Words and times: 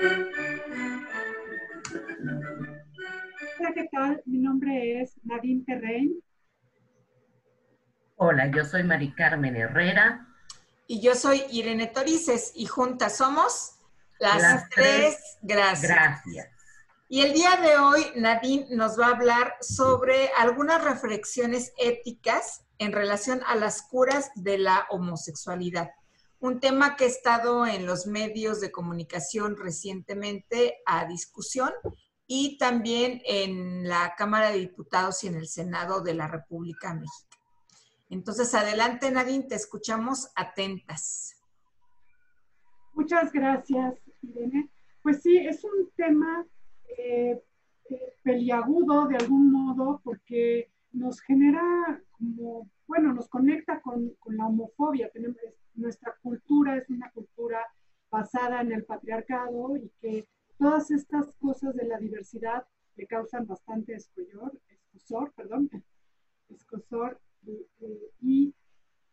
Hola, 0.00 0.24
¿qué 3.74 3.88
tal? 3.92 4.22
Mi 4.24 4.38
nombre 4.38 5.02
es 5.02 5.12
Nadine 5.24 5.62
Terrein. 5.66 6.18
Hola, 8.16 8.50
yo 8.50 8.64
soy 8.64 8.82
Mari 8.82 9.12
Carmen 9.12 9.56
Herrera. 9.56 10.26
Y 10.86 11.02
yo 11.02 11.14
soy 11.14 11.42
Irene 11.50 11.86
Torices 11.86 12.52
y 12.54 12.64
juntas 12.64 13.18
somos 13.18 13.76
las, 14.18 14.70
tres, 14.70 15.18
gracias. 15.42 15.92
Gracias. 15.92 16.48
Y 17.08 17.20
el 17.20 17.34
día 17.34 17.56
de 17.56 17.76
hoy 17.76 18.06
Nadine 18.16 18.68
nos 18.70 18.98
va 18.98 19.08
a 19.08 19.10
hablar 19.10 19.54
sobre 19.60 20.30
algunas 20.38 20.82
reflexiones 20.82 21.74
éticas 21.76 22.64
en 22.78 22.92
relación 22.92 23.42
a 23.46 23.54
las 23.54 23.82
curas 23.82 24.30
de 24.34 24.56
la 24.56 24.86
homosexualidad. 24.88 25.90
Un 26.40 26.58
tema 26.58 26.96
que 26.96 27.04
ha 27.04 27.08
estado 27.08 27.66
en 27.66 27.86
los 27.86 28.06
medios 28.06 28.60
de 28.60 28.72
comunicación 28.72 29.56
recientemente 29.56 30.78
a 30.86 31.06
discusión 31.06 31.70
y 32.26 32.56
también 32.58 33.20
en 33.24 33.88
la 33.88 34.14
Cámara 34.16 34.50
de 34.50 34.58
Diputados 34.58 35.22
y 35.24 35.28
en 35.28 35.34
el 35.34 35.48
Senado 35.48 36.00
de 36.00 36.14
la 36.14 36.28
República 36.28 36.94
Mexicana. 36.94 37.30
Entonces, 38.10 38.54
adelante 38.54 39.10
Nadine, 39.10 39.44
te 39.44 39.54
escuchamos 39.54 40.32
atentas. 40.34 41.36
Muchas 42.94 43.32
gracias, 43.32 43.94
Irene. 44.20 44.68
Pues 45.02 45.22
sí, 45.22 45.38
es 45.38 45.62
un 45.64 45.90
tema 45.96 46.44
eh, 46.98 47.40
eh, 47.88 48.14
peliagudo 48.22 49.06
de 49.06 49.16
algún 49.16 49.52
modo 49.52 50.00
porque 50.02 50.70
nos 50.92 51.20
genera 51.20 52.02
como, 52.10 52.68
bueno, 52.86 53.12
nos 53.14 53.28
conecta 53.28 53.80
con, 53.80 54.12
la 54.26 54.46
homofobia. 54.46 55.08
Tenemos, 55.10 55.36
nuestra 55.80 56.14
cultura 56.22 56.76
es 56.76 56.88
una 56.88 57.10
cultura 57.10 57.66
basada 58.10 58.60
en 58.60 58.72
el 58.72 58.84
patriarcado 58.84 59.76
y 59.76 59.90
que 60.00 60.26
todas 60.58 60.90
estas 60.90 61.34
cosas 61.36 61.74
de 61.74 61.86
la 61.86 61.98
diversidad 61.98 62.64
le 62.96 63.06
causan 63.06 63.46
bastante 63.46 63.94
escosor, 63.94 64.52
escosor 64.68 65.32
perdón, 65.34 65.70
escosor. 66.48 67.20
Y, 68.20 68.54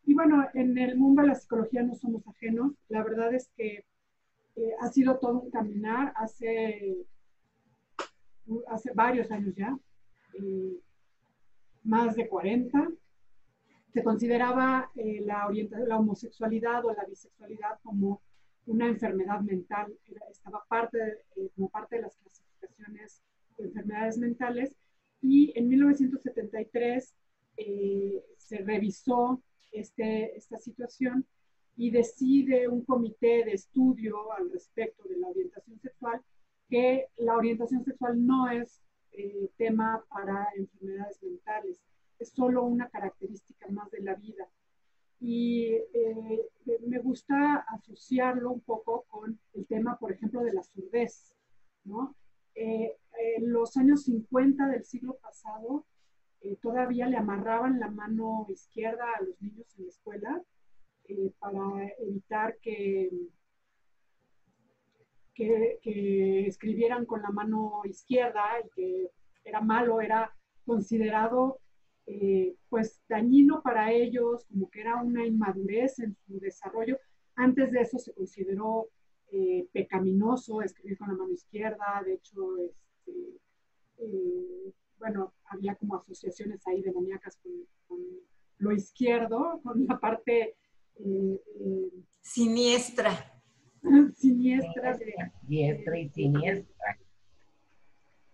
y, 0.04 0.14
bueno, 0.14 0.46
en 0.52 0.76
el 0.76 0.96
mundo 0.96 1.22
de 1.22 1.28
la 1.28 1.34
psicología 1.34 1.82
no 1.82 1.94
somos 1.94 2.26
ajenos. 2.28 2.72
La 2.88 3.02
verdad 3.02 3.32
es 3.34 3.48
que 3.56 3.84
eh, 4.56 4.72
ha 4.80 4.88
sido 4.88 5.18
todo 5.18 5.40
un 5.40 5.50
caminar. 5.50 6.12
Hace 6.16 7.06
hace 8.68 8.92
varios 8.94 9.30
años 9.30 9.54
ya, 9.54 9.78
eh, 10.34 10.80
más 11.84 12.14
de 12.16 12.28
40, 12.28 12.88
se 13.92 14.02
consideraba 14.02 14.90
eh, 14.94 15.22
la, 15.24 15.48
la 15.86 15.98
homosexualidad 15.98 16.84
o 16.84 16.92
la 16.92 17.04
bisexualidad 17.04 17.78
como 17.82 18.22
una 18.66 18.86
enfermedad 18.86 19.40
mental, 19.40 19.96
estaba 20.30 20.62
parte 20.68 20.98
eh, 21.36 21.50
como 21.54 21.70
parte 21.70 21.96
de 21.96 22.02
las 22.02 22.16
clasificaciones 22.16 23.22
de 23.56 23.64
enfermedades 23.64 24.18
mentales. 24.18 24.76
Y 25.20 25.52
en 25.58 25.68
1973 25.68 27.14
se 28.36 28.58
revisó 28.58 29.42
este, 29.72 30.36
esta 30.36 30.58
situación 30.58 31.26
y 31.76 31.90
decide 31.90 32.68
un 32.68 32.84
comité 32.84 33.44
de 33.44 33.52
estudio 33.52 34.32
al 34.32 34.50
respecto 34.50 35.08
de 35.08 35.16
la 35.16 35.28
orientación 35.28 35.78
sexual 35.80 36.20
que 36.68 37.06
la 37.16 37.34
orientación 37.36 37.84
sexual 37.84 38.26
no 38.26 38.50
es 38.50 38.82
eh, 39.12 39.48
tema 39.56 40.04
para 40.10 40.48
enfermedades 40.56 41.22
mentales, 41.22 41.80
es 42.18 42.30
solo 42.30 42.64
una 42.64 42.88
característica 42.88 43.68
más 43.70 43.90
de 43.90 44.02
la 44.02 44.14
vida. 44.14 44.48
Y 45.20 45.72
eh, 45.94 46.48
me 46.86 46.98
gusta 46.98 47.64
asociarlo 47.68 48.50
un 48.50 48.60
poco 48.60 49.04
con 49.08 49.38
el 49.54 49.66
tema, 49.66 49.98
por 49.98 50.12
ejemplo, 50.12 50.42
de 50.42 50.52
la 50.52 50.62
surdez. 50.62 51.34
¿no? 51.84 52.14
Eh, 52.54 52.96
en 53.36 53.52
los 53.52 53.76
años 53.76 54.04
50 54.04 54.66
del 54.68 54.84
siglo 54.84 55.18
pasado, 55.18 55.84
todavía 56.62 57.08
le 57.08 57.16
amarraban 57.16 57.80
la 57.80 57.90
mano 57.90 58.46
izquierda 58.48 59.04
a 59.16 59.22
los 59.22 59.40
niños 59.42 59.66
en 59.76 59.84
la 59.84 59.90
escuela 59.90 60.42
para 61.40 61.88
evitar 61.98 62.56
que 62.58 63.10
que, 65.82 66.46
escribieran 66.46 67.06
con 67.06 67.22
la 67.22 67.30
mano 67.30 67.82
izquierda 67.84 68.42
y 68.64 68.68
que 68.70 69.10
era 69.44 69.60
malo, 69.60 70.00
era 70.00 70.34
considerado 70.66 71.60
eh, 72.10 72.56
pues 72.70 73.02
dañino 73.06 73.60
para 73.62 73.92
ellos, 73.92 74.46
como 74.46 74.70
que 74.70 74.80
era 74.80 74.96
una 74.96 75.26
inmadurez 75.26 75.98
en 75.98 76.16
su 76.26 76.40
desarrollo. 76.40 76.98
Antes 77.34 77.70
de 77.70 77.82
eso 77.82 77.98
se 77.98 78.14
consideró 78.14 78.88
eh, 79.30 79.68
pecaminoso 79.72 80.62
escribir 80.62 80.96
con 80.96 81.08
la 81.08 81.14
mano 81.14 81.32
izquierda, 81.34 82.02
de 82.06 82.14
hecho, 82.14 82.56
este, 82.56 83.12
eh, 83.98 84.72
bueno, 84.98 85.34
había 85.50 85.74
como 85.74 85.96
asociaciones 85.96 86.66
ahí 86.66 86.80
demoníacas 86.80 87.36
con, 87.36 87.52
con 87.86 87.98
lo 88.56 88.72
izquierdo, 88.72 89.60
con 89.62 89.86
la 89.86 90.00
parte 90.00 90.56
siniestra. 92.22 93.42
siniestra 94.16 94.96
de, 94.96 95.14
diestra 95.42 95.98
y 95.98 96.08
siniestra 96.08 96.98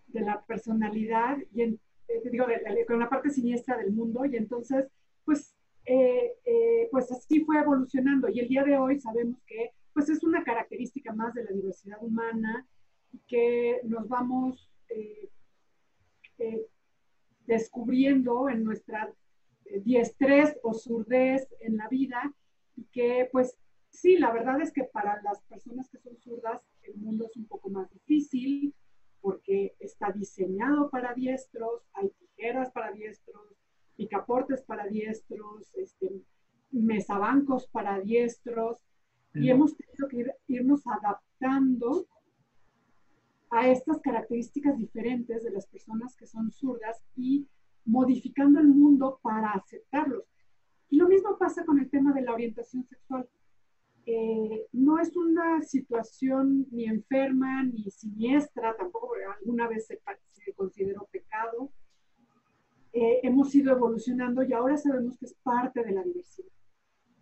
de 0.07 0.21
la 0.21 0.41
personalidad 0.45 1.37
y 1.53 1.61
en, 1.61 1.79
eh, 2.07 2.29
digo 2.29 2.45
con 2.87 2.99
la 2.99 3.09
parte 3.09 3.29
siniestra 3.29 3.77
del 3.77 3.91
mundo 3.91 4.25
y 4.25 4.35
entonces 4.35 4.87
pues 5.23 5.55
eh, 5.85 6.33
eh, 6.45 6.87
pues 6.91 7.11
así 7.11 7.43
fue 7.43 7.59
evolucionando 7.59 8.29
y 8.29 8.39
el 8.39 8.47
día 8.47 8.63
de 8.63 8.77
hoy 8.77 8.99
sabemos 8.99 9.41
que 9.45 9.71
pues 9.93 10.09
es 10.09 10.23
una 10.23 10.43
característica 10.43 11.13
más 11.13 11.33
de 11.33 11.43
la 11.43 11.51
diversidad 11.51 11.97
humana 12.01 12.67
que 13.27 13.79
nos 13.83 14.07
vamos 14.07 14.69
descubriendo 17.47 18.49
en 18.49 18.63
nuestra 18.63 19.13
diestrez 19.83 20.57
o 20.63 20.73
surdez 20.73 21.47
en 21.61 21.77
la 21.77 21.87
vida 21.87 22.33
y 22.75 22.83
que 22.91 23.29
pues 23.31 23.57
sí, 23.89 24.17
la 24.17 24.31
verdad 24.31 24.59
es 24.61 24.73
que 24.73 24.83
para 24.83 25.21
las 25.21 25.41
personas 25.43 25.89
que 25.89 25.99
son 25.99 26.17
zurdas 26.17 26.61
el 26.83 26.95
mundo 26.97 27.25
es 27.25 27.37
un 27.37 27.45
poco 27.47 27.69
más 27.69 27.89
difícil 27.91 28.75
porque 29.25 29.75
está 29.79 30.11
diseñado 30.11 30.87
para 30.91 31.15
diestros, 31.15 31.81
hay 31.93 32.11
tijeras 32.11 32.69
para 32.69 32.91
diestros, 32.91 33.41
picaportes 33.97 34.61
para 34.61 34.85
diestros, 34.85 35.73
este, 35.73 36.21
mesabancos 36.69 37.67
para 37.69 37.99
diestros, 37.99 38.77
y 39.33 39.49
hemos 39.49 39.75
tenido 39.75 40.07
que 40.07 40.31
irnos 40.47 40.83
adaptando 40.85 42.05
a 43.49 43.67
estas 43.67 43.99
características 43.99 44.77
diferentes 44.77 45.43
de 45.43 45.49
las 45.49 45.65
personas 45.65 46.15
que 46.15 46.27
son 46.27 46.51
zurdas 46.51 47.03
y 47.15 47.47
modificando 47.83 48.59
el 48.59 48.67
mundo 48.67 49.19
para 49.23 49.53
aceptarlos. 49.53 50.25
Y 50.91 50.97
lo 50.97 51.07
mismo 51.07 51.35
pasa 51.39 51.65
con 51.65 51.79
el 51.79 51.89
tema 51.89 52.13
de 52.13 52.21
la 52.21 52.31
orientación 52.31 52.83
sexual. 52.83 53.27
Eh, 54.07 54.67
no 54.71 54.99
es 54.99 55.15
una 55.15 55.61
situación 55.63 56.67
ni 56.71 56.85
enferma 56.85 57.63
ni 57.63 57.89
siniestra, 57.89 58.75
tampoco 58.77 59.11
alguna 59.39 59.67
vez 59.67 59.87
se, 59.87 59.99
consideró 60.53 61.07
pecado. 61.11 61.71
Eh, 62.93 63.19
hemos 63.23 63.53
ido 63.55 63.71
evolucionando 63.71 64.43
y 64.43 64.53
ahora 64.53 64.77
sabemos 64.77 65.17
que 65.17 65.25
es 65.25 65.33
parte 65.41 65.83
de 65.83 65.91
la 65.91 66.03
diversidad. 66.03 66.51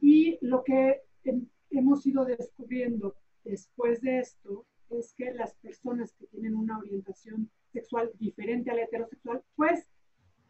Y 0.01 0.37
lo 0.41 0.63
que 0.63 1.01
hemos 1.69 2.05
ido 2.05 2.25
descubriendo 2.25 3.15
después 3.43 4.01
de 4.01 4.19
esto 4.19 4.65
es 4.89 5.13
que 5.13 5.33
las 5.33 5.55
personas 5.55 6.13
que 6.13 6.27
tienen 6.27 6.55
una 6.55 6.77
orientación 6.77 7.49
sexual 7.71 8.11
diferente 8.19 8.69
a 8.69 8.75
la 8.75 8.83
heterosexual, 8.83 9.41
pues 9.55 9.89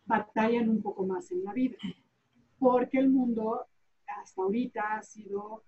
batallan 0.05 0.69
un 0.69 0.81
poco 0.81 1.05
más 1.05 1.31
en 1.31 1.43
la 1.43 1.53
vida, 1.53 1.77
porque 2.59 2.97
el 2.97 3.09
mundo 3.09 3.65
hasta 4.05 4.41
ahorita 4.41 4.95
ha 4.95 5.03
sido 5.03 5.63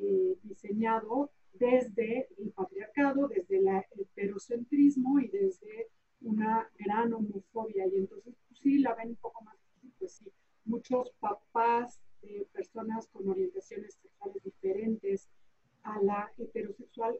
eh, 0.00 0.36
diseñado 0.42 1.30
desde 1.52 2.28
el 2.38 2.50
patriarcado, 2.50 3.28
desde 3.28 3.58
el 3.58 3.68
heterocentrismo 3.96 5.20
y 5.20 5.28
desde 5.28 5.88
una 6.22 6.68
gran 6.78 7.12
homofobia. 7.12 7.86
Y 7.86 7.96
entonces, 7.96 8.34
pues, 8.48 8.60
sí, 8.60 8.78
la 8.78 8.94
ven 8.94 9.10
un 9.10 9.16
poco 9.16 9.42
más 9.44 9.56
pues 9.98 10.12
sí, 10.12 10.32
muchos 10.64 11.10
papás 11.20 12.00
de 12.22 12.46
personas 12.52 13.06
con 13.08 13.28
orientaciones 13.28 13.94
sexuales 13.94 14.42
diferentes 14.42 15.28
a 15.82 16.00
la 16.02 16.30
heterosexual, 16.38 17.18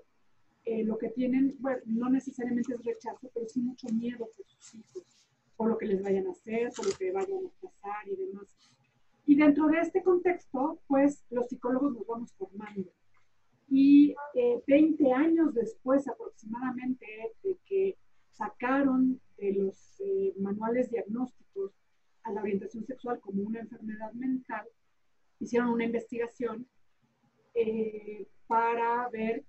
eh, 0.64 0.84
lo 0.84 0.98
que 0.98 1.08
tienen, 1.10 1.56
bueno, 1.58 1.80
no 1.86 2.10
necesariamente 2.10 2.74
es 2.74 2.84
rechazo, 2.84 3.30
pero 3.32 3.48
sí 3.48 3.60
mucho 3.60 3.88
miedo 3.88 4.28
por 4.36 4.46
sus 4.46 4.74
hijos, 4.74 5.04
por 5.56 5.68
lo 5.68 5.78
que 5.78 5.86
les 5.86 6.02
vayan 6.02 6.26
a 6.26 6.32
hacer, 6.32 6.70
por 6.76 6.86
lo 6.86 6.92
que 6.92 7.12
vayan 7.12 7.46
a 7.46 7.60
pasar 7.60 8.08
y 8.08 8.16
demás. 8.16 8.54
Y 9.30 9.36
dentro 9.36 9.68
de 9.68 9.78
este 9.78 10.02
contexto, 10.02 10.80
pues 10.88 11.24
los 11.30 11.46
psicólogos 11.46 11.94
nos 11.94 12.04
vamos 12.04 12.32
formando. 12.32 12.90
Y 13.68 14.12
20 14.66 15.04
eh, 15.04 15.12
años 15.12 15.54
después 15.54 16.08
aproximadamente 16.08 17.06
de 17.44 17.56
que 17.64 17.96
sacaron 18.32 19.20
de 19.38 19.52
los 19.52 20.00
eh, 20.00 20.34
manuales 20.36 20.90
diagnósticos 20.90 21.70
a 22.24 22.32
la 22.32 22.40
orientación 22.40 22.84
sexual 22.84 23.20
como 23.20 23.44
una 23.44 23.60
enfermedad 23.60 24.12
mental, 24.14 24.66
hicieron 25.38 25.68
una 25.68 25.84
investigación 25.84 26.66
eh, 27.54 28.26
para 28.48 29.08
ver 29.10 29.44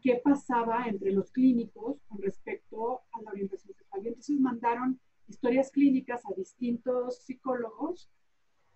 qué 0.00 0.18
pasaba 0.24 0.88
entre 0.88 1.12
los 1.12 1.30
clínicos 1.30 2.00
con 2.08 2.22
respecto 2.22 3.02
a 3.12 3.20
la 3.20 3.32
orientación 3.32 3.74
presentaron 4.00 4.98
historias 5.28 5.70
clínicas 5.70 6.24
a 6.24 6.32
distintos 6.34 7.18
psicólogos 7.18 8.08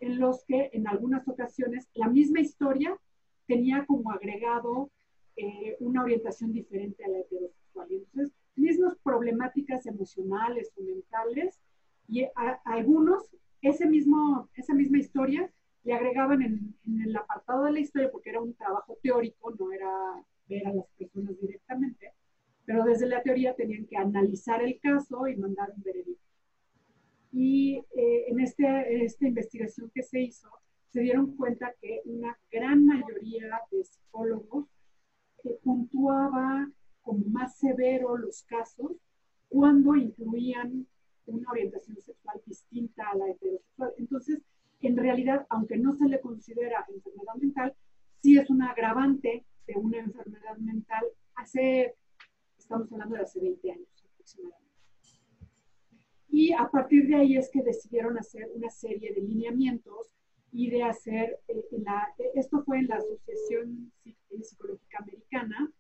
en 0.00 0.18
los 0.18 0.44
que 0.44 0.70
en 0.72 0.88
algunas 0.88 1.26
ocasiones 1.28 1.88
la 1.94 2.08
misma 2.08 2.40
historia 2.40 2.98
tenía 3.46 3.84
como 3.86 4.10
agregado 4.10 4.90
eh, 5.36 5.76
una 5.80 6.02
orientación 6.02 6.52
diferente 6.52 7.04
a 7.04 7.08
la 7.08 7.20
heterosexual. 7.20 7.88
entonces, 7.90 8.34
mismas 8.56 8.96
problemáticas 9.02 9.86
emocionales 9.86 10.72
o 10.76 10.82
mentales 10.82 11.58
y 12.08 12.24
a, 12.24 12.60
algunos 12.64 13.30
ese 13.62 13.86
mismo, 13.86 14.48
esa 14.54 14.74
misma 14.74 14.98
historia 14.98 15.50
le 15.84 15.94
agregaban 15.94 16.42
en, 16.42 16.74
en, 16.86 17.02
el 17.02 17.16
apartado 17.16 17.64
de 17.64 17.72
la 17.72 17.80
historia 17.80 18.10
porque 18.10 18.30
era 18.30 18.40
un 18.40 18.54
trabajo 18.54 18.98
teórico, 19.02 19.52
no 19.58 19.72
era 19.72 19.90
ver 20.48 20.66
a 20.66 20.74
las 20.74 20.86
personas 20.98 21.40
directamente, 21.40 22.12
pero 22.64 22.84
desde 22.84 23.06
la 23.06 23.22
teoría 23.22 23.54
tenían 23.54 23.86
que 23.86 23.96
analizar 23.96 24.62
el 24.62 24.78
caso 24.80 25.26
y 25.26 25.36
mandar 25.36 25.72
un 25.74 25.82
veredicto. 25.82 26.29
Y 27.32 27.76
eh, 27.96 28.24
en, 28.28 28.40
este, 28.40 29.04
esta 29.04 29.26
investigación 29.26 29.90
que 29.94 30.02
se 30.02 30.20
hizo, 30.20 30.50
se 30.92 31.00
dieron 31.00 31.36
cuenta 31.36 31.72
que 31.80 32.00
una 32.04 32.36
gran 32.50 32.84
mayoría 32.84 33.60
de 33.70 33.84
psicólogos 33.84 34.66
eh, 35.44 35.56
puntuaba 35.62 36.68
como 37.02 37.24
más 37.26 37.56
severo 37.58 38.16
los 38.16 38.42
casos 38.42 38.92
cuando 39.48 39.94
incluían 39.96 40.86
una 41.26 41.50
orientación 41.50 41.96
sexual 42.00 42.40
distinta 42.44 43.08
a 43.08 43.16
la 43.16 43.30
heterosexual. 43.30 43.92
Entonces, 43.98 44.42
en 44.80 44.96
realidad, 44.96 45.46
aunque 45.50 45.76
no 45.76 45.94
se 45.94 46.08
le 46.08 46.20
considera 46.20 46.84
enfermedad 46.88 47.34
mental, 47.36 47.74
sí 48.22 48.38
es 48.38 48.50
un 48.50 48.62
agravante 48.62 49.44
de 49.66 49.74
una 49.74 49.98
enfermedad 49.98 50.56
mental 50.58 51.04
hace, 51.34 51.94
estamos 52.58 52.90
hablando 52.92 53.16
de 53.16 53.22
hace 53.22 53.40
20 53.40 53.72
años 53.72 54.04
aproximadamente. 54.12 54.69
Y 56.30 56.52
a 56.52 56.68
partir 56.68 57.08
de 57.08 57.16
ahí 57.16 57.36
es 57.36 57.50
que 57.50 57.62
decidieron 57.62 58.16
hacer 58.16 58.48
una 58.54 58.70
serie 58.70 59.12
de 59.12 59.20
lineamientos 59.20 60.14
y 60.52 60.70
de 60.70 60.84
hacer, 60.84 61.40
eh, 61.48 61.64
la, 61.72 62.08
esto 62.34 62.62
fue 62.62 62.78
en 62.78 62.86
la 62.86 62.96
Asociación 62.96 63.92
Psicológica 64.40 64.98
Americana, 64.98 65.72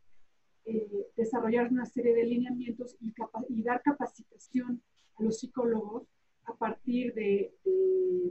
eh, 0.64 1.06
desarrollar 1.16 1.70
una 1.70 1.86
serie 1.86 2.14
de 2.14 2.24
lineamientos 2.24 2.96
y, 3.00 3.12
y, 3.48 3.62
dar 3.62 3.80
capacitación 3.82 4.82
a 5.16 5.22
los 5.22 5.38
psicólogos 5.38 6.08
a 6.44 6.54
partir 6.54 7.14
de, 7.14 7.54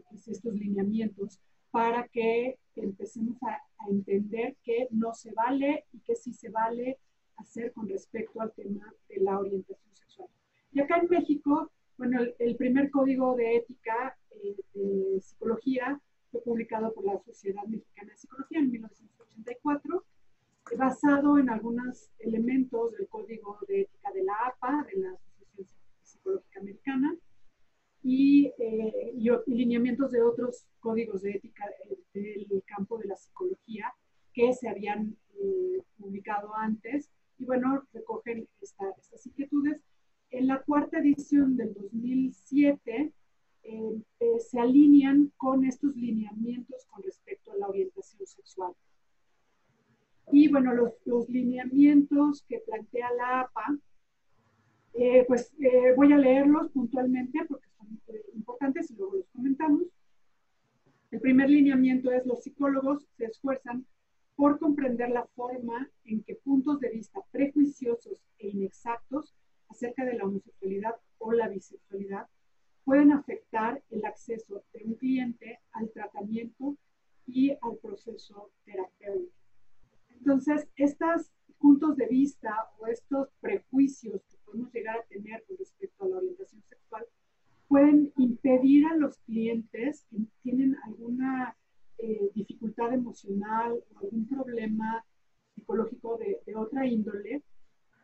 pues, 0.09 0.27
estos 0.27 0.53
lineamientos 0.53 1.39
para 1.71 2.07
que 2.09 2.57
empecemos 2.75 3.41
a, 3.43 3.53
a, 3.53 3.89
entender 3.89 4.57
que 4.63 4.87
no 4.91 5.13
se 5.13 5.31
vale 5.31 5.85
y 5.93 5.99
que 5.99 6.15
sí 6.15 6.33
se 6.33 6.49
vale 6.49 6.99
hacer 7.37 7.71
con 7.71 7.87
respecto 7.87 8.41
al 8.41 8.51
tema 8.53 8.93
de 9.07 9.21
la 9.21 9.39
orientación 9.39 9.95
sexual. 9.95 10.27
Y 10.73 10.81
acá 10.81 10.97
en 10.97 11.09
México 11.09 11.71
bueno, 11.99 12.21
el, 12.39 12.55
primer 12.55 12.89
código 13.19 13.35
de 13.35 13.55
ética 13.57 14.17
eh, 14.31 14.55
de 14.73 15.21
psicología 15.21 15.99
fue 16.31 16.41
publicado 16.41 16.93
por 16.93 17.05
la 17.05 17.19
Sociedad 17.19 17.65
Mexicana 17.65 18.11
de 18.11 18.17
Psicología 18.17 18.59
en 18.59 18.71
1984, 18.71 20.05
basado 20.77 21.37
en 21.37 21.49
algunos 21.49 22.09
elementos 22.19 22.91
del 22.93 23.07
código 23.07 23.57
de 23.67 23.81
ética 23.81 24.11
de 24.13 24.23
la 24.23 24.33
APA, 24.47 24.85
de 24.91 25.01
la 25.01 25.11
Asociación 25.11 25.67
Psicológica 26.03 26.59
Americana, 26.59 27.17
y, 28.03 28.53
eh, 28.57 29.13
lineamientos 29.47 30.11
de 30.11 30.21
otros 30.21 30.65
códigos 30.79 31.21
de 31.23 31.31
ética 31.31 31.65
del 32.13 32.63
campo 32.65 32.97
de 32.97 33.07
la 33.07 33.15
psicología 33.17 33.93
que 34.33 34.53
se 34.53 34.69
habían 34.69 35.17
eh, 35.33 35.83
publicado 35.97 36.55
antes. 36.55 37.09
Y 37.37 37.45
bueno, 37.45 37.83
recogen 37.91 38.47
estas 38.61 39.25
inquietudes 39.25 39.81
en 40.31 40.47
la 40.47 40.61
cuarta 40.61 40.99
edición 40.99 41.57
del 41.57 41.73
2007 41.73 43.13
eh, 43.63 44.01
eh, 44.19 44.39
se 44.39 44.59
alinean 44.59 45.31
con 45.37 45.65
estos 45.65 45.95
lineamientos 45.95 46.85
con 46.85 47.03
respecto 47.03 47.51
a 47.51 47.57
la 47.57 47.67
orientación 47.67 48.25
sexual. 48.25 48.73
Y 50.31 50.47
bueno, 50.49 50.73
los, 50.73 51.29
lineamientos 51.29 52.43
que 52.47 52.59
plantea 52.59 53.11
la 53.13 53.41
APA, 53.41 53.77
eh, 54.93 55.25
pues 55.27 55.51
voy 55.95 56.13
a 56.13 56.17
leerlos 56.17 56.69
puntualmente 56.71 57.39
porque 57.47 57.67
son 57.77 57.87
importantes 58.35 58.91
y 58.91 58.95
luego 58.95 59.15
los 59.15 59.29
comentamos. 59.29 59.83
El 61.09 61.19
primer 61.19 61.49
lineamiento 61.49 62.11
se 63.17 63.25
esfuerzan 63.25 63.85
por 64.35 64.59
comprender 64.59 65.09
la 65.09 65.25
forma 65.35 65.89
en 66.05 66.23
que 66.23 66.35
puntos 66.35 66.79
de 66.79 66.89
vista 66.89 67.19
prejuiciosos 67.31 68.21
e 68.37 68.47
inexactos 68.49 69.35
acerca 69.69 70.05
de 70.05 70.13
la 70.13 70.25
homosexualidad 70.25 70.95
o 71.17 71.31
la 71.31 71.49
bisexualidad 71.49 72.27
pueden 72.85 73.11
afectar 73.11 73.83
el 73.89 74.05
acceso 74.05 74.63
de 74.73 74.83
un 74.85 74.95
cliente 74.95 75.59
al 75.73 75.91
tratamiento 75.91 76.77
y 77.27 77.51
al 77.61 77.77
proceso 77.81 78.51
terapéutico. 78.65 79.33
Entonces, 80.09 80.67
estos 80.75 81.31
puntos 81.59 81.97
de 81.97 82.07
vista 82.07 82.71
o 82.79 82.87
estos 82.87 83.29
prejuicios 83.41 84.21
que 84.29 84.37
podemos 84.45 84.71
llegar 84.73 84.97
a 84.97 85.03
tener 85.03 85.43
con 85.45 85.57
respecto 85.57 86.03
a 86.03 86.07
la 86.07 86.17
orientación 86.17 86.63
sexual 86.69 87.05
pueden 87.67 88.11
impedir 88.17 88.85
a 88.87 88.95
los 88.95 89.17
clientes 89.19 90.05
que 90.09 90.17
tienen 90.41 90.75
alguna 90.83 91.55
eh, 92.01 92.31
dificultad 92.33 92.93
emocional 92.93 93.73
o 93.73 93.99
algún 93.99 94.27
problema 94.27 95.05
psicológico 95.53 96.17
de, 96.17 96.55
otra 96.55 96.85
índole 96.85 97.43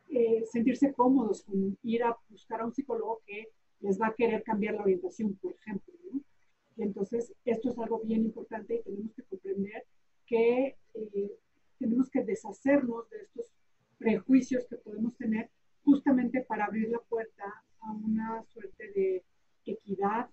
eh, 0.10 0.44
sentirse 0.52 0.94
cómodos 0.94 1.44
con 1.44 1.78
ir 1.84 2.04
a 2.04 2.18
buscar 2.30 2.62
a 2.62 2.66
un 2.66 2.74
psicólogo 2.74 3.22
que 3.26 3.50
les 3.80 4.00
va 4.00 4.08
a 4.08 4.14
querer 4.14 4.44
cambiar 4.44 4.76
la 4.76 4.84
orientación, 4.84 5.36
por 5.36 5.54
ejemplo. 5.54 5.94
Y 6.78 6.84
entonces, 6.84 7.34
esto 7.46 7.70
es 7.70 7.80
algo 7.80 8.02
bien 8.02 8.24
importante 8.24 8.76
y 8.76 8.84
tenemos 8.84 9.14
que 9.14 9.24
comprender 9.24 9.86
que 10.26 10.78
eh, 10.94 11.40
tenemos 11.80 12.10
que 12.10 12.24
deshacernos 12.24 13.10
de 13.10 13.18
estos 13.22 13.54
prejuicios 13.98 14.66
que 14.68 14.76
podemos 14.76 15.16
tener 15.16 15.50
justamente 15.84 16.42
para 16.42 16.66
abrir 16.66 16.90
la 16.90 17.00
puerta 17.00 17.64
a 17.80 17.92
una 17.92 18.44
suerte 18.44 18.92
de 18.92 19.24
equidad 19.66 20.30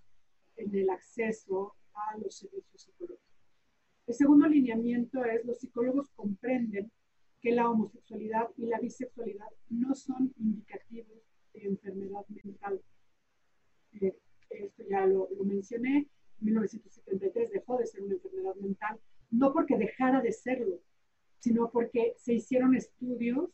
en 0.57 0.75
el 0.75 0.91
acceso 0.91 1.77
a 1.95 2.19
los 2.19 2.37
servicios 2.37 2.83
psicológicos. 2.83 3.32
El 4.07 4.15
segundo 4.15 4.47
alineamiento 4.47 5.25
es 5.25 5.45
los 5.45 5.59
psicólogos 5.59 6.11
comprenden 6.17 6.91
que 7.41 7.53
la 7.53 7.69
homosexualidad 7.69 8.49
y 8.57 8.67
la 8.67 8.79
bisexualidad 8.79 9.47
no 9.69 9.95
son 9.95 10.33
indicativos 10.39 11.19
de 11.53 11.65
enfermedad 11.65 12.25
mental. 12.29 12.83
Eh, 14.01 14.17
esto 14.51 14.83
ya 14.89 15.07
lo, 15.07 15.29
mencioné, 15.45 16.09
en 16.41 16.45
1973 16.47 17.51
dejó 17.53 17.79
de 17.79 17.87
ser 17.87 18.03
una 18.03 18.15
enfermedad 18.15 18.55
mental, 18.57 19.01
no 19.31 19.53
porque 19.53 19.77
dejara 19.77 20.21
de 20.21 20.33
serlo, 20.33 20.81
sino 21.39 21.71
porque 21.71 22.15
se 22.19 22.35
hicieron 22.35 22.75
estudios 22.75 23.51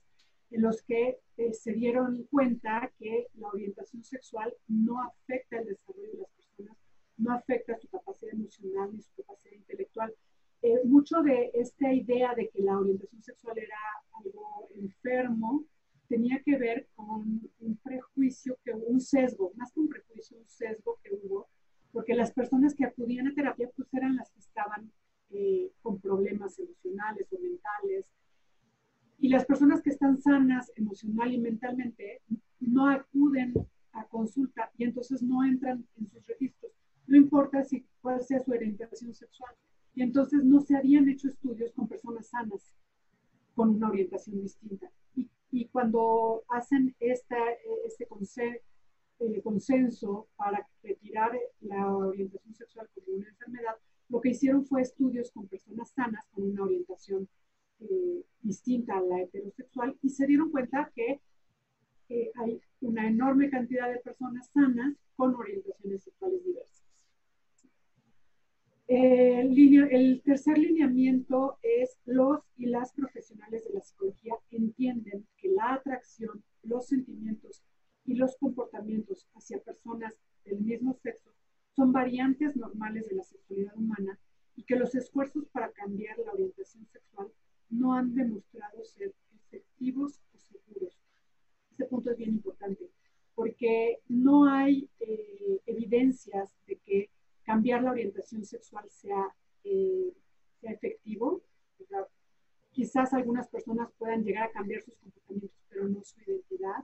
en 0.51 0.63
los 0.63 0.83
que 0.83 1.19
eh, 1.37 1.53
se 1.53 1.73
dieron 1.73 2.25
cuenta 2.31 2.93
que 2.99 3.29
la 3.35 3.49
orientación 3.49 4.03
sexual 4.03 4.55
no 4.67 5.03
afecta 5.03 5.59
el 5.59 5.67
desarrollo 5.67 6.13
de 6.13 6.19
las 6.19 6.31
personas, 6.31 6.77
no 7.19 7.33
afecta 7.33 7.77
su 7.77 7.89
capacidad 7.89 8.33
emocional 8.33 8.91
ni 8.95 9.03
su 9.03 9.15
capacidad 9.15 9.55
intelectual, 9.55 10.15
eh, 10.63 10.81
mucho 10.85 11.23
de 11.23 11.51
esta 11.55 11.93
idea 11.93 12.35
de 12.35 12.49
que 12.49 12.63
la 12.63 12.79
orientación 12.79 13.23
sexual 13.23 13.59
era 13.59 13.79
algo 14.13 14.69
enfermo 14.75 15.65
tenía 16.09 16.43
que 16.43 16.57
ver 16.57 16.89
con 16.97 17.41
un 17.61 17.77
prejuicio, 17.77 18.59
que 18.65 18.73
un 18.73 19.01
sesgo, 19.01 19.53
más 19.57 19.71
que 19.73 19.81
un 19.81 19.89
prejuicio, 19.89 20.39
un 20.39 20.49
sesgo 20.49 20.99
que 21.03 21.11
hubo, 21.15 21.49
porque 21.93 22.15
las 22.15 22.33
personas 22.33 22.75
que 22.75 22.85
acudían 22.85 23.29
a 23.29 23.35
terapia 23.35 23.71
pues 23.77 23.93
eran 23.93 24.17
las 24.17 24.31
que 24.31 24.41
estaban 24.41 24.91
eh, 25.31 25.71
con 25.83 26.01
problemas 26.01 26.59
emocionales 26.59 27.27
o 27.33 27.39
mentales. 27.39 28.11
Y 29.19 29.29
las 29.29 29.45
personas 29.45 29.83
que 29.83 29.91
están 29.91 30.21
sanas 30.21 30.73
emocional 30.77 31.33
y 31.33 31.39
mentalmente 31.39 32.23
no 32.61 32.89
acuden 32.89 33.53
a 33.93 34.07
consulta 34.07 34.71
y 34.79 34.85
entonces 34.85 35.23
no 35.23 35.45
entran 35.45 35.87
en 35.97 36.09
sus 36.09 36.25
registros. 36.27 36.73
No 37.07 37.17
importa 37.17 37.65
si 37.65 37.87
cuál 38.01 38.23
sea 38.23 38.41
su 38.41 38.53
orientación 38.53 39.15
sexual. 39.15 39.55
Y 39.99 40.03
entonces 40.03 40.45
no 40.45 40.61
se 40.61 40.77
habían 40.77 41.09
hecho 41.09 41.27
estudios 41.27 41.73
con 41.73 41.89
personas 41.89 42.29
sanas, 42.29 42.73
con 43.57 43.71
una 43.71 43.89
orientación 43.89 44.41
distinta. 44.41 44.89
Y, 45.51 45.67
cuando 45.73 46.45
hacen 46.51 46.95
esta, 47.01 47.37
este 47.85 48.07
eh, 49.19 49.43
consenso 49.43 50.29
para 50.37 50.65
retirar 50.85 51.37
la 51.63 51.97
orientación 51.97 52.55
sexual 52.55 52.89
como 52.95 53.17
una 53.17 53.29
enfermedad, 53.29 53.75
lo 54.09 54.21
que 54.21 54.29
hicieron 54.29 54.65
fue 54.65 54.83
estudios 54.83 55.33
con 55.33 55.49
personas 55.49 55.91
sanas 55.91 56.25
con 56.31 56.49
una 56.49 56.63
orientación 56.63 57.29
eh, 57.81 58.25
distinta 58.41 58.99
a 58.99 59.01
la 59.01 59.23
heterosexual 59.23 59.99
y 60.01 60.11
se 60.11 60.29
dieron 60.29 60.53
cuenta 60.53 60.93
que 60.95 61.21
eh, 62.09 62.31
hay 62.37 62.61
una 62.83 63.09
enorme 63.09 63.51
cantidad 63.51 63.91
de 63.91 63.99
personas 63.99 64.49
sanas 64.53 64.95
con 65.17 65.35
orientaciones 65.35 66.05
sexuales 66.05 66.45
diversas. 66.45 66.68
El, 68.89 70.23
tercer 70.25 70.57
lineamiento 70.57 71.59
es 71.63 71.99
los 72.07 72.41
y 72.57 72.67
las 72.67 72.91
profesionales 72.95 73.65
de 73.65 73.75
la 73.75 73.83
psicología 73.83 74.35
entienden 74.51 75.27
que 75.37 75.51
la 75.51 75.75
atracción, 75.75 76.43
los 76.63 76.87
sentimientos 76.87 77.63
y 78.07 78.15
los 78.15 78.37
comportamientos 78.39 79.29
hacia 79.35 79.61
personas 79.61 80.19
del 80.47 80.61
mismo 80.61 80.95
sexo 80.95 81.35
son 81.77 81.93
variantes 81.93 82.57
normales 82.57 83.07
de 83.11 83.17
la 83.17 83.25
sexualidad 83.25 83.77
humana 83.77 84.19
y 84.57 84.63
que 84.65 84.77
los 84.77 84.95
esfuerzos 84.95 85.47
para 85.51 85.71
cambiar 85.73 86.19
la 86.21 86.33
orientación 86.33 86.87
sexual 86.87 87.31
no 87.69 87.93
han 87.93 88.15
demostrado 88.15 88.83
ser 88.85 89.13
efectivos 89.45 90.19
o 90.35 90.39
seguros. 90.39 90.99
Este 91.71 91.85
punto 91.85 92.11
es 92.11 92.17
bien 92.17 92.31
importante 92.31 92.89
porque 93.35 93.99
no 94.09 94.47
hay 94.47 94.89
eh, 94.99 95.61
evidencias 95.67 96.57
de 96.67 96.77
que 96.77 97.11
cambiar 97.49 97.83
la 97.83 97.93
orientación 97.93 98.45
sexual 98.45 98.85
sea, 98.91 99.35
eh, 99.65 100.13
sea 100.61 100.73
efectivo. 100.73 101.41
quizás 102.71 103.15
algunas 103.15 103.49
personas 103.49 103.89
puedan 103.99 104.23
llegar 104.23 104.45
a 104.45 104.53
cambiar 104.53 104.83
sus 104.83 104.95
comportamientos, 104.97 105.59
pero 105.71 105.89
no 105.89 106.05
su 106.05 106.21
identidad, 106.21 106.81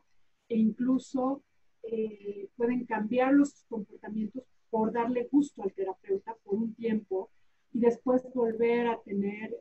e 0.48 0.56
incluso 0.56 1.42
eh, 1.82 2.48
pueden 2.56 2.86
cambiar 2.86 3.34
los 3.34 3.50
comportamientos 3.68 4.42
por 4.70 4.90
darle 4.90 5.28
gusto 5.30 5.62
al 5.62 5.74
terapeuta 5.74 6.34
por 6.42 6.54
un 6.54 6.74
tiempo 6.74 7.30
y 7.74 7.80
después 7.80 8.26
volver 8.32 8.86
a 8.88 9.00
tener 9.02 9.54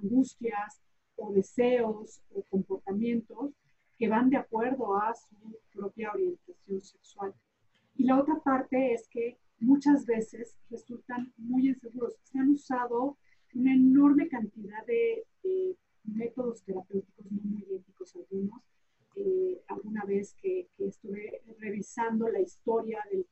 angustias 0.00 0.80
o 1.16 1.32
deseos 1.32 2.22
o 2.34 2.42
comportamientos 2.50 3.52
que 3.98 4.08
van 4.08 4.30
de 4.30 4.38
acuerdo 4.38 4.96
a 4.96 5.14
su 5.14 5.36
propia 5.74 6.12
orientación 6.12 6.80
sexual. 6.80 7.34
Y 7.96 8.04
la 8.04 8.18
otra 8.18 8.36
parte 8.40 8.94
es 8.94 9.06
que 9.08 9.38
muchas 9.58 10.06
veces 10.06 10.56
resultan 10.70 11.32
muy 11.36 11.68
inseguros. 11.68 12.14
Se 12.22 12.38
han 12.38 12.55
usado 12.66 13.16
una 13.54 13.72
enorme 13.74 14.28
cantidad 14.28 14.84
de, 14.86 15.24
métodos 16.04 16.62
terapéuticos 16.62 17.26
no 17.32 17.40
muy 17.42 17.64
éticos 17.74 18.14
algunos. 18.14 18.62
Eh, 19.16 19.60
alguna 19.68 20.04
vez 20.04 20.34
que, 20.40 20.68
estuve 20.78 21.42
revisando 21.58 22.28
la 22.28 22.40
historia 22.40 23.02
de, 23.10 23.26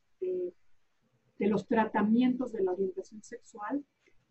de, 1.39 1.47
los 1.47 1.67
tratamientos 1.67 2.53
de 2.53 2.63
la 2.63 2.73
orientación 2.73 3.23
sexual, 3.23 3.85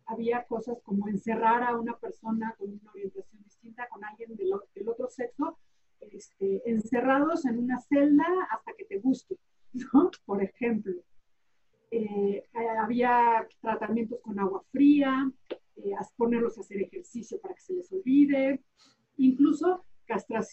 había 0.07 0.43
cosas 0.45 0.81
como 0.83 1.07
encerrar 1.07 1.63
a 1.63 1.77
una 1.77 1.97
persona 1.97 2.55
con 2.57 2.71
una 2.71 2.91
orientación 2.91 3.43
distinta 3.43 3.87
con 3.87 4.03
alguien 4.03 4.35
del, 4.35 4.51
del 4.75 4.89
otro 4.89 5.07
sexo 5.07 5.57
este, 6.11 6.61
encerrados 6.69 7.45
en 7.45 7.59
una 7.59 7.79
celda 7.79 8.25
hasta 8.51 8.73
que 8.77 8.85
te 8.85 8.99
guste, 8.99 9.37
¿no? 9.73 10.11
Por 10.25 10.43
ejemplo. 10.43 10.93
Eh, 11.95 12.43
había 12.81 13.47
tratamientos 13.61 14.19
con 14.21 14.39
agua 14.39 14.63
fría, 14.71 15.31
eh, 15.75 15.93
ponerlos 16.15 16.57
a 16.57 16.61
hacer 16.61 16.81
ejercicio 16.81 17.39
para 17.39 17.53
que 17.53 17.61
se 17.61 17.73
les 17.73 17.91
olvide, 17.91 18.63
incluso 19.17 19.85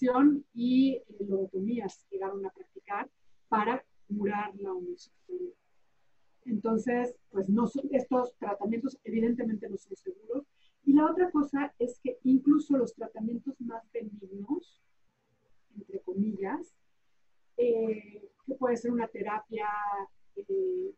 castración 0.00 0.44
y 0.54 0.94
eh, 0.94 1.04
lobotomías 1.28 2.06
llegaron 2.10 2.44
a 2.46 2.50
practicar 2.50 3.10
para 3.48 3.84
curar 4.08 4.54
la 4.56 4.72
homosexualidad. 4.72 5.54
Entonces, 6.44 7.14
pues 7.30 7.48
no 7.48 7.70
estos 7.90 8.34
tratamientos 8.38 8.98
evidentemente 9.04 9.68
no 9.68 9.76
son 9.76 9.96
seguros. 9.96 10.46
Y 10.84 10.94
la 10.94 11.06
otra 11.10 11.30
cosa 11.30 11.74
es 11.78 12.00
que 12.02 12.18
incluso 12.24 12.76
los 12.76 12.94
tratamientos 12.94 13.60
más 13.60 13.82
benignos, 13.92 14.82
entre 15.76 16.00
comillas, 16.00 16.74
eh, 17.58 18.30
que 18.46 18.54
puede 18.54 18.76
ser 18.76 18.90
una 18.90 19.06
terapia 19.06 19.66
eh, 20.34 20.94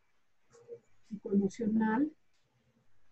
psicoemocional, 1.09 2.11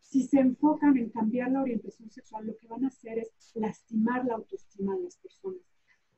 si 0.01 0.23
se 0.23 0.41
enfocan 0.41 0.97
en 0.97 1.11
cambiar 1.11 1.51
la 1.51 1.63
orientación 1.63 2.11
sexual, 2.11 2.47
lo 2.47 2.57
que 2.57 2.69
van 2.69 2.85
a 2.85 2.89
hacer 2.89 3.19
es 3.19 3.33
lastimar 3.55 4.25
la 4.25 4.35
autoestima 4.35 4.97
de 4.97 5.05
las 5.05 5.17
personas, 5.19 5.70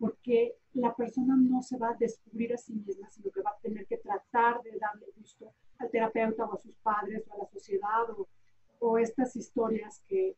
porque 0.02 0.56
la 0.74 0.92
persona 0.96 1.36
no 1.36 1.62
se 1.62 1.78
va 1.78 1.90
a 1.90 1.96
descubrir 1.96 2.52
a 2.52 2.56
sí 2.58 2.72
misma, 2.74 3.08
sino 3.08 3.30
que 3.30 3.40
va 3.40 3.50
a 3.50 3.60
tener 3.62 3.86
que 3.86 3.98
tratar 3.98 4.60
de 4.64 4.76
darle 4.76 5.06
gusto 5.16 5.52
al 5.78 5.92
terapeuta 5.92 6.44
o 6.44 6.54
a 6.54 6.58
sus 6.58 6.74
padres 6.78 7.22
o 7.28 7.34
a 7.34 7.38
la 7.44 7.46
sociedad 7.46 8.08
o, 8.80 8.98
estas 8.98 9.36
historias 9.36 10.02
que, 10.08 10.36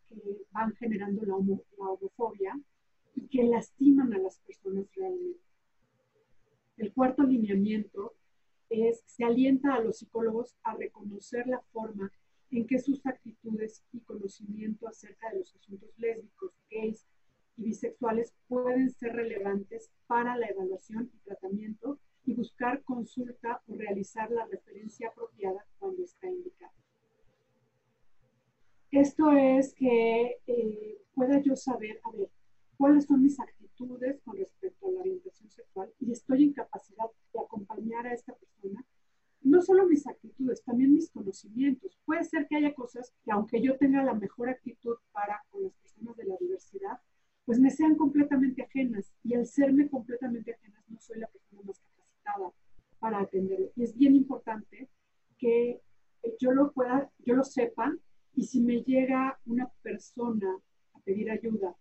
van 0.50 0.74
generando 0.74 1.22
la, 1.22 1.36
la 1.78 1.88
homofobia 1.88 2.60
y 3.14 3.26
que 3.28 3.42
lastiman 3.44 4.12
a 4.12 4.18
las 4.18 4.38
personas 4.40 4.84
realmente. 4.94 5.40
El 6.76 6.92
cuarto 6.92 7.22
lineamiento 7.22 8.16
es, 8.68 9.02
se 9.06 9.24
alienta 9.24 9.72
a 9.72 9.80
los 9.80 9.96
psicólogos 9.96 10.58
a 10.62 10.74
reconocer 10.74 11.46
la 11.46 11.62
forma 11.72 12.12
en 12.50 12.66
que 12.66 12.78
sus 12.78 13.06
actitudes 13.06 13.82
y 13.92 14.00
conocimiento 14.00 14.86
acerca 14.86 15.30
de 15.30 15.38
los 15.38 15.54
asuntos 15.54 15.88
lésbicos, 15.96 16.52
gays 16.70 17.06
y 17.56 17.64
bisexuales 17.64 18.34
pueden 18.48 18.90
ser 18.90 19.12
relevantes 19.14 19.90
para 20.06 20.36
la 20.36 20.46
evaluación 20.46 21.10
y 21.14 21.18
tratamiento 21.24 21.98
y 22.24 22.34
buscar 22.34 22.82
consulta 22.82 23.62
o 23.66 23.74
realizar 23.74 24.30
la 24.30 24.46
referencia 24.46 25.08
apropiada 25.08 25.64
cuando 25.78 26.02
está 26.02 26.28
indicado. 26.28 26.72
Esto 28.90 29.32
es 29.32 29.74
que 29.74 30.40
eh, 30.46 30.98
pueda 31.14 31.40
yo 31.40 31.56
saber, 31.56 32.00
a 32.04 32.10
ver, 32.12 32.30
cuáles 32.76 33.06
son 33.06 33.22
mis 33.22 33.38
actitudes 33.40 34.20
con 34.24 34.36
respecto 34.36 34.86
a 34.86 34.92
la 34.92 35.00
orientación 35.00 35.50
sexual 35.50 35.92
y 36.00 36.12
estoy 36.12 36.44
en 36.44 36.52
capacidad 36.52 37.06
de 37.32 37.40
acompañar 37.40 38.06
a 38.06 38.14
esta 38.14 38.34
persona. 38.34 38.84
No 39.42 39.60
solo 39.60 39.86
mis 39.86 40.06
actitudes, 40.06 40.62
también 40.62 40.94
mis 40.94 41.10
conocimientos. 41.10 41.98
Puede 42.04 42.24
ser 42.24 42.46
que 42.46 42.56
haya 42.56 42.74
cosas 42.74 43.12
que 43.24 43.32
aunque 43.32 43.60
yo 43.60 43.76
tenga 43.76 44.02
la 44.02 44.14
mejor 44.14 44.48
actitud 44.48 44.96
para 45.12 45.42
con 45.50 45.64
las 45.64 45.74
personas 45.74 46.16
de 46.16 46.24
la 46.24 46.36
diversidad, 46.38 46.98
pues 47.44 47.58
me 47.58 47.70
sean 47.70 47.96
completamente 47.96 48.62
ajenas 48.62 49.12
y 49.22 49.34
al 49.34 49.46
serme 49.46 49.88
completamente 49.88 50.54
ajenas 50.54 50.84
no 50.88 50.98
soy 51.00 51.18
la 51.18 51.26
persona 51.28 51.62
más 51.62 51.78
capacitada 51.78 52.52
para 52.98 53.20
atenderlo. 53.20 53.70
Y 53.76 53.84
es 53.84 53.96
bien 53.96 54.14
importante 54.14 54.88
que 55.38 55.80
yo 56.40 56.52
lo 56.52 56.72
pueda, 56.72 57.10
yo 57.18 57.34
lo 57.34 57.44
sepa 57.44 57.94
y 58.34 58.44
si 58.44 58.60
me 58.60 58.82
llega 58.82 59.38
una 59.46 59.68
persona 59.82 60.58
a 60.94 61.00
pedir 61.00 61.30
ayuda 61.30 61.76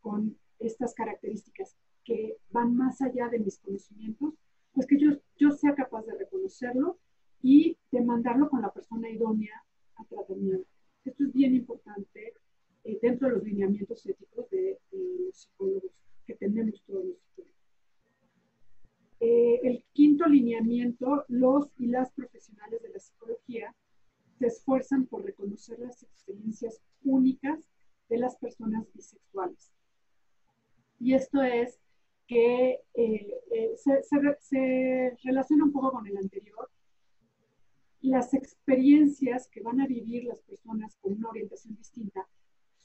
con 0.00 0.36
estas 0.58 0.94
características 0.94 1.76
que 2.04 2.36
van 2.50 2.76
más 2.76 3.02
allá 3.02 3.28
de 3.28 3.38
mis 3.38 3.58
conocimientos, 3.58 4.34
pues 4.72 4.86
que 4.86 4.98
yo, 4.98 5.10
yo 5.36 5.50
sea 5.50 5.74
capaz 5.74 6.06
de 6.06 6.16
reconocerlo 6.16 6.98
y 7.42 7.76
de 7.90 8.00
mandarlo 8.00 8.48
con 8.48 8.62
la 8.62 8.72
persona 8.72 9.10
idónea 9.10 9.64
a 9.96 10.04
tratamiento. 10.04 10.68
Esto 11.04 11.24
es 11.24 11.32
bien 11.32 11.54
importante 11.54 12.34
eh, 12.88 12.98
dentro 13.00 13.28
de 13.28 13.34
los 13.34 13.44
lineamientos 13.44 14.04
éticos 14.06 14.48
de, 14.50 14.78
los 14.92 15.36
psicólogos 15.36 15.92
que 16.26 16.34
tenemos 16.34 16.82
todos 16.86 17.04
los 17.04 17.18
psicólogos. 17.18 17.56
Eh, 19.20 19.60
el 19.64 19.84
quinto 19.92 20.26
lineamiento, 20.26 21.24
los 21.28 21.70
y 21.78 21.86
las 21.86 22.10
profesionales 22.12 22.82
de 22.82 22.90
la 22.90 22.98
psicología 22.98 23.74
se 24.38 24.46
esfuerzan 24.46 25.06
por 25.06 25.24
reconocer 25.24 25.78
las 25.80 26.02
experiencias 26.02 26.80
únicas 27.02 27.58
de 28.08 28.18
las 28.18 28.36
personas 28.36 28.86
bisexuales 28.94 29.72
y 31.00 31.14
esto 31.14 31.42
es 31.42 31.78
que 32.26 32.80
eh, 32.94 33.34
eh, 33.50 33.74
se, 33.76 35.16
relaciona 35.22 35.64
un 35.64 35.72
poco 35.72 35.92
con 35.92 36.06
el 36.06 36.16
anterior. 36.16 36.70
Las 38.02 38.34
experiencias 38.34 39.48
que 39.48 39.62
van 39.62 39.80
a 39.80 39.86
vivir 39.86 40.24
las 40.24 40.40
personas 40.42 40.96
con 41.00 41.14
una 41.14 41.30
orientación 41.30 41.76
distinta 41.76 42.28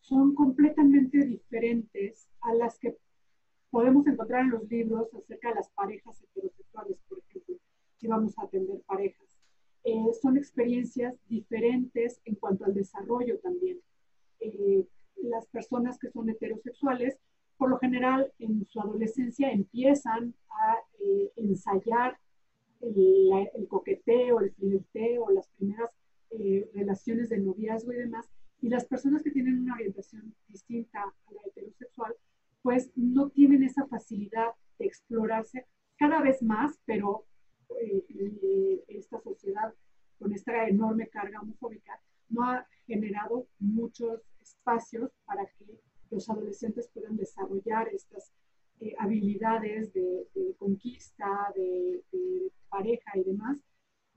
son 0.03 0.36
completamente 0.36 1.25
diferentes 1.25 2.27
a 2.41 2.53
las 2.53 2.77
que 2.77 2.98
podemos 3.72 4.05
encontrar 4.05 4.41
en 4.41 4.51
los 4.51 4.69
libros 4.69 5.07
acerca 5.13 5.50
de 5.50 5.55
las 5.55 5.69
parejas 5.69 6.22
heterosexuales, 6.22 6.98
por 7.07 7.19
ejemplo, 7.19 7.55
si 7.98 8.07
vamos 8.07 8.38
a 8.38 8.43
atender 8.43 8.81
parejas. 8.86 9.25
Eh, 9.86 10.13
son 10.22 10.38
experiencias 10.38 11.15
diferentes 11.27 12.22
en 12.25 12.36
cuanto 12.36 12.65
al 12.65 12.74
desarrollo 12.74 13.39
también. 13.39 13.79
las 15.15 15.48
personas 15.48 15.98
que 15.98 16.10
son 16.10 16.29
heterosexuales 16.29 17.17
por 17.57 17.69
lo 17.69 17.79
general 17.79 18.31
en 18.39 18.65
su 18.65 18.81
adolescencia 18.81 19.50
empiezan 19.51 20.33
a 20.50 20.75
eh, 21.00 21.31
ensayar 21.38 22.17
el, 22.81 23.67
coqueteo, 23.69 24.41
el 24.41 24.51
flirteo, 24.51 25.29
las 25.29 25.48
primeras 25.48 25.89
eh, 26.31 26.69
relaciones 26.74 27.29
de 27.29 27.38
noviazgo 27.38 27.93
y 27.93 27.98
demás. 27.98 28.27
Y 28.63 28.70
las 28.70 28.86
personas 28.86 29.22
que 29.22 29.32
tienen 29.32 29.60
una 29.60 29.74
orientación 29.74 30.34
distinta 30.48 31.01
a 31.01 31.34
la 31.34 31.41
heterosexual, 31.46 32.15
pues 32.62 32.89
no 32.96 33.29
tienen 33.29 33.62
esa 33.62 33.86
facilidad 33.88 34.51
de 34.79 34.86
explorarse 34.86 35.67
cada 35.98 36.22
vez 36.22 36.41
más, 36.41 36.79
pero 36.86 37.25
eh, 37.82 38.86
esta 38.88 39.20
sociedad 39.20 39.74
con 40.17 40.32
esta 40.32 40.65
enorme 40.65 41.10
carga 41.10 41.41
homofóbica 41.41 42.00
no 42.29 42.46
ha 42.46 42.65
generado 42.88 43.48
muchos 43.60 44.22
espacios 44.41 45.12
para 45.25 45.46
que 45.46 45.82
los 46.10 46.29
adolescentes 46.29 46.89
puedan 46.93 47.17
desarrollar 47.17 47.89
estas 47.89 48.32
eh, 48.79 48.96
habilidades 48.98 49.91
de, 49.91 50.25
conquista, 50.58 51.51
de, 51.53 52.01
pareja 52.70 53.12
y 53.15 53.24
demás, 53.25 53.62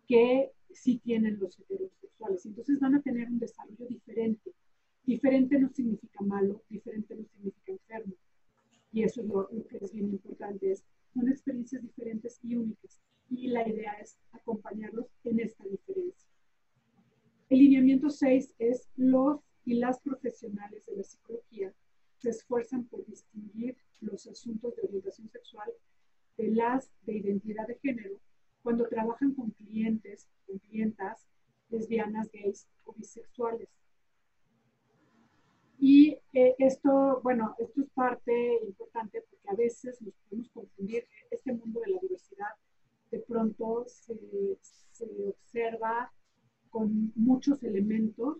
que 0.06 0.52
sí 0.72 0.98
tienen 0.98 1.38
los 1.38 1.58
heterosexuales. 1.58 2.46
Entonces 2.46 2.80
van 2.80 2.94
a 2.94 3.02
tener 3.02 3.28
un 3.28 3.38
desarrollo 3.38 3.86
diferente. 3.88 4.52
Diferente 5.04 5.58
no 5.58 5.68
significa 5.70 6.22
malo, 6.22 6.62
diferente 6.68 7.14
no 7.14 7.24
significa 7.24 7.72
enfermo. 7.72 8.14
Y 8.92 9.02
eso 9.02 9.20
es 9.20 9.26
lo, 9.26 9.48
que 9.68 9.78
es 9.80 9.92
bien 9.92 10.08
importante, 10.08 10.72
es, 10.72 10.84
son 11.12 11.28
experiencias 11.28 11.82
diferentes 11.82 12.38
y 12.42 12.56
únicas. 12.56 13.00
la 13.28 13.68
idea 13.68 13.92
es 14.00 14.18
acompañarlos 14.32 15.06
en 15.24 15.40
esta 15.40 15.64
diferencia. 15.64 16.28
El 17.48 17.58
lineamiento 17.58 18.10
6 18.10 18.54
es 18.58 18.88
los 18.96 19.40
y 19.64 19.74
las 19.74 20.00
profesionales 20.00 20.86
de 20.86 20.96
la 20.96 21.02
psicología 21.02 21.72
se 22.18 22.30
esfuerzan 22.30 22.84
por 22.84 23.04
distinguir 23.06 23.76
los 24.00 24.26
asuntos 24.26 24.74
de 24.76 24.82
orientación 24.82 25.28
sexual 25.28 25.70
de 26.36 26.48
las 26.48 26.90
de 27.02 27.16
identidad 27.16 27.66
de 27.66 27.78
género 27.78 28.20
cuando 28.62 28.88
trabajan 28.88 29.32
con 29.34 29.50
clientes, 29.50 30.28
gays 32.32 32.66
o 32.84 32.92
bisexuales. 32.92 33.68
Y 35.78 36.18
eh, 36.32 36.54
esto, 36.58 37.20
bueno, 37.22 37.54
esto 37.58 37.82
es 37.82 37.90
parte 37.90 38.32
importante 38.64 39.22
porque 39.28 39.48
a 39.48 39.54
veces 39.54 40.00
nos 40.00 40.14
podemos 40.14 40.50
confundir. 40.50 41.04
Este 41.30 41.52
mundo 41.52 41.80
de 41.80 41.90
la 41.90 42.00
diversidad 42.00 42.54
de 43.10 43.20
pronto 43.20 43.84
se, 43.86 44.18
se 44.90 45.06
observa 45.28 46.12
con 46.70 47.12
muchos 47.14 47.62
elementos 47.62 48.38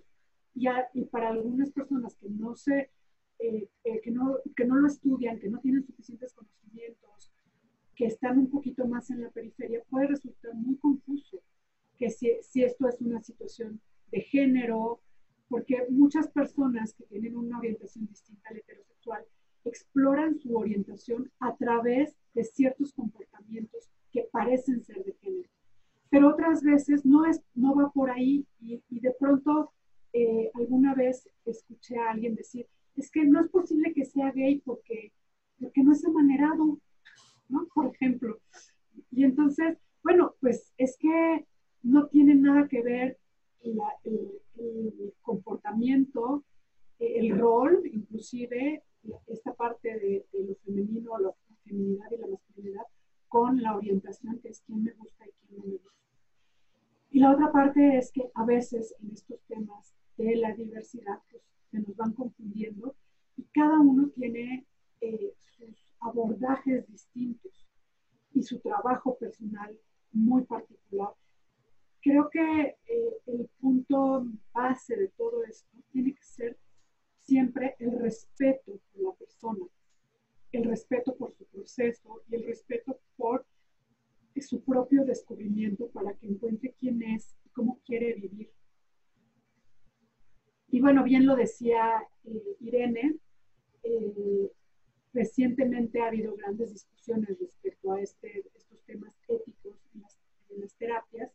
y, 0.55 0.67
y, 0.95 1.05
para 1.05 1.29
algunas 1.29 1.71
personas 1.71 2.15
que 2.17 2.29
no, 2.31 2.57
se, 2.57 2.91
eh, 3.39 3.69
eh, 3.85 4.01
que, 4.03 4.11
no, 4.11 4.39
que 4.57 4.65
no 4.65 4.77
lo 4.77 4.87
estudian, 4.87 5.39
que 5.39 5.49
no 5.49 5.61
tienen 5.61 5.85
suficientes 5.85 6.33
conocimientos, 6.33 7.33
que 7.95 8.07
están 8.07 8.39
un 8.39 8.51
poquito 8.51 8.87
más 8.87 9.11
en 9.11 9.23
la 9.23 9.31
periferia, 9.31 9.83
puede 9.91 10.09
resultar 10.09 10.55
muy 10.55 10.77
confuso 10.77 11.43
que 11.97 12.11
si, 12.11 12.33
si 12.43 12.63
esto 12.63 12.89
es 12.89 13.01
una 13.01 13.21
situación 13.21 13.81
de 14.11 14.21
género, 14.21 15.01
porque 15.49 15.87
muchas 15.91 16.29
personas 16.29 16.95
que 16.95 17.05
tienen 17.05 17.37
una 17.37 17.59
orientación 17.59 18.07
distinta 18.07 18.51
al 18.51 18.59
heterosexual 18.59 19.25
exploran 19.65 20.39
su 20.39 20.57
orientación 20.57 21.31
a 21.41 21.57
través 21.57 22.17
de 22.35 22.45
ciertos 22.45 22.93
comportamientos 22.93 23.89
que 24.13 24.29
parecen 24.31 24.83
ser 24.85 25.05
de 25.05 25.13
género. 25.15 25.49
Pero 26.11 26.29
otras 26.29 26.63
veces 26.63 27.05
no, 27.05 27.27
es, 27.27 27.43
no 27.55 27.75
va 27.75 27.91
por 27.91 28.11
ahí 28.11 28.47
y, 28.61 28.81
y 28.89 29.01
de 29.01 29.13
pronto 29.19 29.73
eh, 30.13 30.51
alguna 30.55 30.95
vez 30.95 31.29
escuché 31.45 31.99
a 31.99 32.11
alguien 32.13 32.35
decir, 32.35 32.67
es 32.97 33.11
que 33.11 33.25
no 33.25 33.41
es 33.41 33.49
posible 33.51 33.93
que 33.93 34.05
sea 34.05 34.33
gay 34.33 34.63
porque, 34.65 35.13
porque 35.61 35.83
no 35.83 35.93
es 35.93 36.05
amanerado, 36.07 36.79
¿no? 37.49 37.69
Por 37.75 37.95
ejemplo. 37.95 38.39
Y 39.11 39.25
entonces, 39.25 39.77
bueno, 40.03 40.35
pues 40.41 40.73
es 40.79 40.97
que 40.99 41.47
no 41.87 42.09
tiene 42.09 42.35
nada 42.35 42.67
que 42.69 42.83
ver 42.83 43.19
el, 43.63 45.13
comportamiento, 45.23 46.45
el 46.99 47.39
rol, 47.39 47.83
inclusive 47.93 48.83
esta 49.27 49.55
parte 49.55 49.89
de, 49.99 50.27
lo 50.33 50.55
femenino, 50.65 51.19
la 51.19 51.33
feminidad 51.65 52.07
y 52.11 52.17
la 52.17 52.27
masculinidad, 52.27 52.85
con 53.29 53.63
la 53.63 53.77
orientación, 53.77 54.39
que 54.41 54.49
es 54.49 54.63
quién 54.67 54.83
me 54.83 54.93
gusta 54.93 55.27
y 55.27 55.31
quién 55.47 55.59
no 55.59 55.65
me 55.65 55.73
gusta. 55.73 55.91
Y 57.11 57.21
la 57.21 57.33
otra 57.33 57.53
parte 57.53 57.99
es 57.99 58.11
que 58.13 58.31
a 58.35 58.45
veces 58.45 58.95
en 59.01 59.13
estos 59.13 59.41
temas 59.47 59.95
de 60.17 60.37
la 60.37 60.55
diversidad 60.55 61.21
pues, 61.31 61.43
se 61.71 61.81
nos 61.81 61.97
van 61.97 62.13
confundiendo 62.13 62.95
y 63.37 63.45
cada 63.53 63.79
uno 63.79 64.09
tiene 64.09 64.67
eh, 65.01 65.35
sus 65.39 65.95
abordajes 66.01 66.87
distintos 66.89 67.69
y 68.33 68.43
su 68.43 68.59
trabajo 68.61 69.17
personal 69.19 69.77
muy 70.13 70.45
particular 70.45 71.11
creo 72.07 72.31
que 72.31 72.77
eh, 72.87 73.17
el 73.27 73.49
punto 73.61 74.25
base 74.53 74.97
de 74.97 75.09
todo 75.09 75.43
esto 75.43 75.77
tiene 75.91 76.15
que 76.15 76.23
ser 76.23 76.57
siempre 77.19 77.75
el 77.81 77.99
respeto 77.99 78.79
por 78.93 79.03
la 79.03 79.13
persona, 79.15 79.67
el 80.53 80.65
respeto 80.67 81.17
por 81.17 81.35
su 81.35 81.45
proceso 81.47 82.23
y 82.31 82.37
el 82.37 82.45
respeto 82.45 83.01
por 83.17 83.45
su 84.41 84.63
propio 84.63 85.05
descubrimiento 85.05 85.89
para 85.89 86.15
que 86.15 86.29
encuentre 86.29 86.77
quién 86.79 87.03
es 87.03 87.35
y 87.45 87.49
cómo 87.49 87.81
quiere 87.85 88.15
vivir. 88.15 88.53
Y 90.69 90.81
bueno, 90.81 91.03
bien 91.03 91.27
lo 91.27 91.35
decía 91.35 92.07
eh, 92.23 92.57
Irene, 92.61 93.17
eh, 93.83 94.53
recientemente 95.13 96.01
ha 96.01 96.07
habido 96.07 96.37
grandes 96.37 96.73
discusiones 96.73 97.37
respecto 97.41 97.91
a 97.91 98.01
este, 98.01 98.45
estos 98.55 98.81
temas 98.85 99.13
éticos 99.27 99.77
en 100.51 100.61
las 100.61 100.73
terapias 100.75 101.33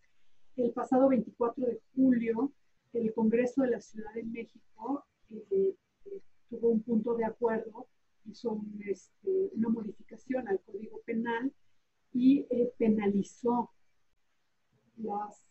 el 0.56 0.72
pasado 0.72 1.10
24 1.10 1.66
de 1.66 1.82
julio, 1.96 2.52
el 2.94 3.14
Congreso 3.14 3.62
de 3.62 3.72
la 3.72 3.82
Ciudad 3.82 4.14
de 4.14 4.24
México 4.24 5.06
eh, 5.30 5.76
eh, 6.06 6.22
tuvo 6.50 6.70
un 6.70 6.82
punto 6.82 7.16
de 7.16 7.26
acuerdo, 7.26 7.88
hizo 8.26 8.62
este, 8.86 9.50
una 9.54 9.70
modificación 9.70 10.48
al 10.48 10.60
Código 10.62 11.02
Penal 11.06 11.54
y 12.14 12.46
eh, 12.50 12.74
penalizó 12.78 13.72
las 14.98 15.48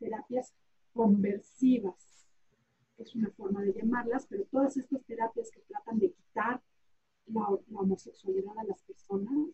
terapias 0.00 0.52
conversivas. 0.92 2.26
Es 2.98 3.14
una 3.14 3.30
forma 3.30 3.62
de 3.62 3.72
llamarlas, 3.72 4.26
pero 4.28 4.44
todas 4.46 4.76
estas 4.76 5.04
terapias 5.04 5.50
que 5.52 5.60
tratan 5.60 6.00
de 6.00 6.10
quitar 6.10 6.60
la 7.26 7.46
homosexualidad 7.74 8.58
a 8.58 8.64
las 8.64 8.82
personas, 8.82 9.48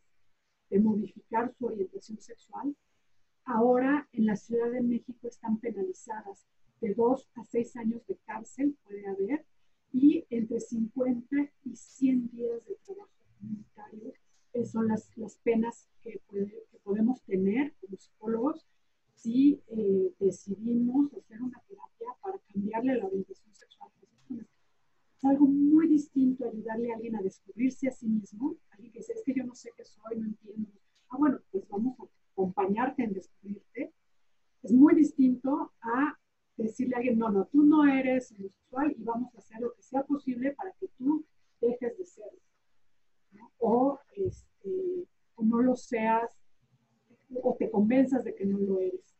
de 0.70 0.80
modificar 0.80 1.52
su 1.52 1.66
orientación 1.66 2.18
sexual, 2.18 2.74
Ahora 3.46 4.08
en 4.12 4.26
la 4.26 4.36
Ciudad 4.36 4.70
de 4.70 4.80
México 4.80 5.28
están 5.28 5.58
penalizadas 5.58 6.46
de 6.80 6.94
dos 6.94 7.28
a 7.34 7.44
seis 7.44 7.76
años 7.76 8.06
de 8.06 8.16
cárcel, 8.24 8.76
puede 8.84 9.06
haber, 9.06 9.44
y 9.92 10.26
entre 10.30 10.60
50 10.60 11.36
y 11.64 11.76
100 11.76 12.30
días 12.30 12.64
de 12.64 12.74
trabajo 12.84 13.10
comunitario 13.38 14.12
eh, 14.54 14.64
son 14.64 14.88
las, 14.88 15.16
las 15.16 15.36
penas 15.36 15.88
que, 16.02 16.20
podemos 16.82 17.22
tener 17.22 17.74
como 17.80 17.96
psicólogos 17.96 18.66
si 19.14 19.62
eh, 19.68 20.12
decidimos 20.18 21.14
hacer 21.14 21.40
una 21.40 21.58
terapia 21.66 22.08
para 22.20 22.38
cambiarle 22.52 22.96
la 22.96 23.06
orientación 23.06 23.54
sexual. 23.54 23.90
Es 25.16 25.24
algo 25.24 25.46
muy 25.46 25.88
distinto 25.88 26.44
ayudarle 26.46 26.92
a 26.92 26.96
alguien 26.96 27.16
a 27.16 27.22
descubrirse 27.22 27.88
a 27.88 27.92
sí 27.92 28.06
mismo, 28.06 28.56
alguien 28.70 28.92
que 28.92 28.98
dice, 28.98 29.14
es 29.14 29.22
que 29.24 29.34
yo 29.34 29.44
no 29.44 29.54
sé 29.54 29.70
qué 29.76 29.84
soy, 29.84 30.18
no 30.18 30.26
entiendo. 30.26 30.70
Ah, 31.08 31.16
bueno, 31.18 31.40
pues 31.50 31.66
vamos 31.68 31.98
a 32.00 32.04
acompañarte 32.34 33.04
en 33.04 33.14
descubrirte, 33.14 33.92
es 34.62 34.72
muy 34.72 34.94
distinto 34.94 35.72
a 35.80 36.18
decirle 36.56 36.94
a 36.94 36.98
alguien, 36.98 37.18
no, 37.18 37.30
no, 37.30 37.46
tú 37.46 37.62
no 37.62 37.84
eres 37.84 38.32
homosexual 38.32 38.94
y 38.96 39.02
vamos 39.02 39.34
a 39.34 39.38
hacer 39.38 39.60
lo 39.60 39.72
que 39.74 39.82
sea 39.82 40.02
posible 40.04 40.52
para 40.52 40.72
que 40.72 40.88
tú 40.98 41.24
dejes 41.60 41.96
de 41.96 42.04
ser. 42.04 42.30
O, 43.58 43.98
este, 44.16 45.06
o 45.36 45.44
no 45.44 45.62
lo 45.62 45.74
seas, 45.74 46.36
o 47.42 47.56
te 47.58 47.70
convenzas 47.70 48.24
de 48.24 48.34
que 48.34 48.44
no 48.44 48.58
lo 48.58 48.80
eres. 48.80 49.16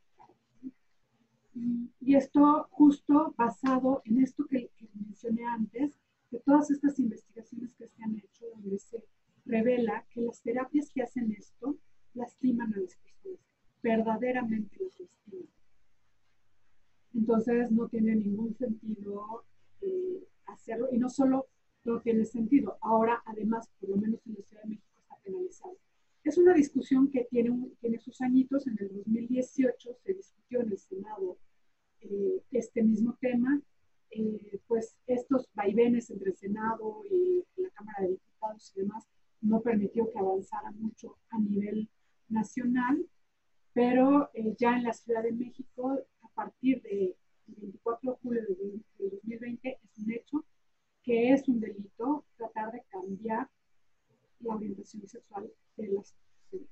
Y, 1.55 2.15
esto 2.15 2.69
justo 2.71 3.35
basado 3.37 4.03
en 4.05 4.23
esto 4.23 4.45
que, 4.47 4.71
que 4.77 4.89
mencioné 4.95 5.45
antes, 5.45 5.99
de 6.31 6.41
todas 6.41 6.71
estas 6.71 6.99
investigaciones 6.99 7.75
que 7.75 7.87
se 7.87 8.03
han 8.03 8.17
hecho, 8.17 8.47
donde 8.55 8.79
se 8.79 9.05
revela 9.45 10.05
que 10.11 10.21
las 10.21 10.43
terapias 10.43 10.91
que 10.93 11.03
hacen 11.03 11.33
esto 11.33 11.77
lastiman 12.15 12.73
a 12.75 12.79
las 12.79 12.97
personas, 12.97 13.41
verdaderamente 13.83 14.77
las 14.81 14.99
lastiman. 14.99 15.49
Entonces 17.47 17.71
no 17.73 17.89
tiene 17.89 18.17
ningún 18.17 18.55
sentido 18.55 19.45
eh, 19.83 20.25
hacerlo 20.47 20.89
y 20.91 20.99
no 20.99 21.11
solo 21.11 21.47
no 21.85 22.01
tiene 22.01 22.25
sentido, 22.25 22.79
ahora 22.81 23.23
además, 23.27 23.69
por 23.79 23.91
lo 23.91 23.97
menos 23.97 24.27
en 24.27 24.37
la 24.37 24.43
Ciudad 24.43 24.63
de 24.63 24.69
México 24.71 24.89
está 24.97 25.17
penalizado. 25.23 25.77
Es 26.23 26.39
una 26.39 26.55
discusión 26.55 27.11
que 27.11 27.25
tiene, 27.25 27.51
tiene 27.81 27.99
sus 27.99 28.19
añitos, 28.23 28.67
en 28.67 28.79
el 28.81 28.89
2018 28.95 29.99
se 30.03 30.15
discutió 30.15 30.63
en 30.63 30.73
el 30.73 30.79
Senado 30.79 31.37
eh, 32.01 32.43
este 32.51 32.83
mismo 32.83 33.19
tema, 33.21 33.61
eh, 34.11 34.61
pues 34.67 34.97
estos 35.07 35.47
vaivenes 35.53 36.09
entre 36.09 36.31
el 36.31 36.37
Senado 36.39 37.03
y 37.11 37.45
la 37.57 37.69
Cámara 37.71 38.05
de 38.05 38.13
Diputados 38.13 38.73
y 38.75 38.81
demás 38.81 39.05
no 39.43 39.61
permitió 39.61 40.11
que 40.11 40.19
avanzara 40.19 40.71
mucho 40.71 41.19
a 41.29 41.39
nivel 41.39 41.91
nacional, 42.29 43.07
pero 43.75 44.31
eh, 44.33 44.55
ya 44.59 44.77
en 44.77 44.85
la 44.85 44.95
Ciudad 44.95 45.23
de 45.23 45.33
México, 45.33 45.99
a 46.23 46.29
partir 46.29 46.81
del 46.81 47.15
24 47.47 48.13
de 48.13 48.19
julio 48.19 48.43
de, 48.99 49.11
2020, 49.11 49.79
es 49.83 49.99
un 49.99 50.13
hecho 50.13 50.45
que 51.03 51.33
es 51.33 51.47
un 51.49 51.61
delito 51.61 52.25
tratar 52.37 52.73
de 52.73 52.83
cambiar 52.89 53.49
la 54.41 54.55
orientación 54.55 55.07
sexual 55.07 55.51
de 55.77 55.89
las 55.89 56.15
personas. 56.51 56.71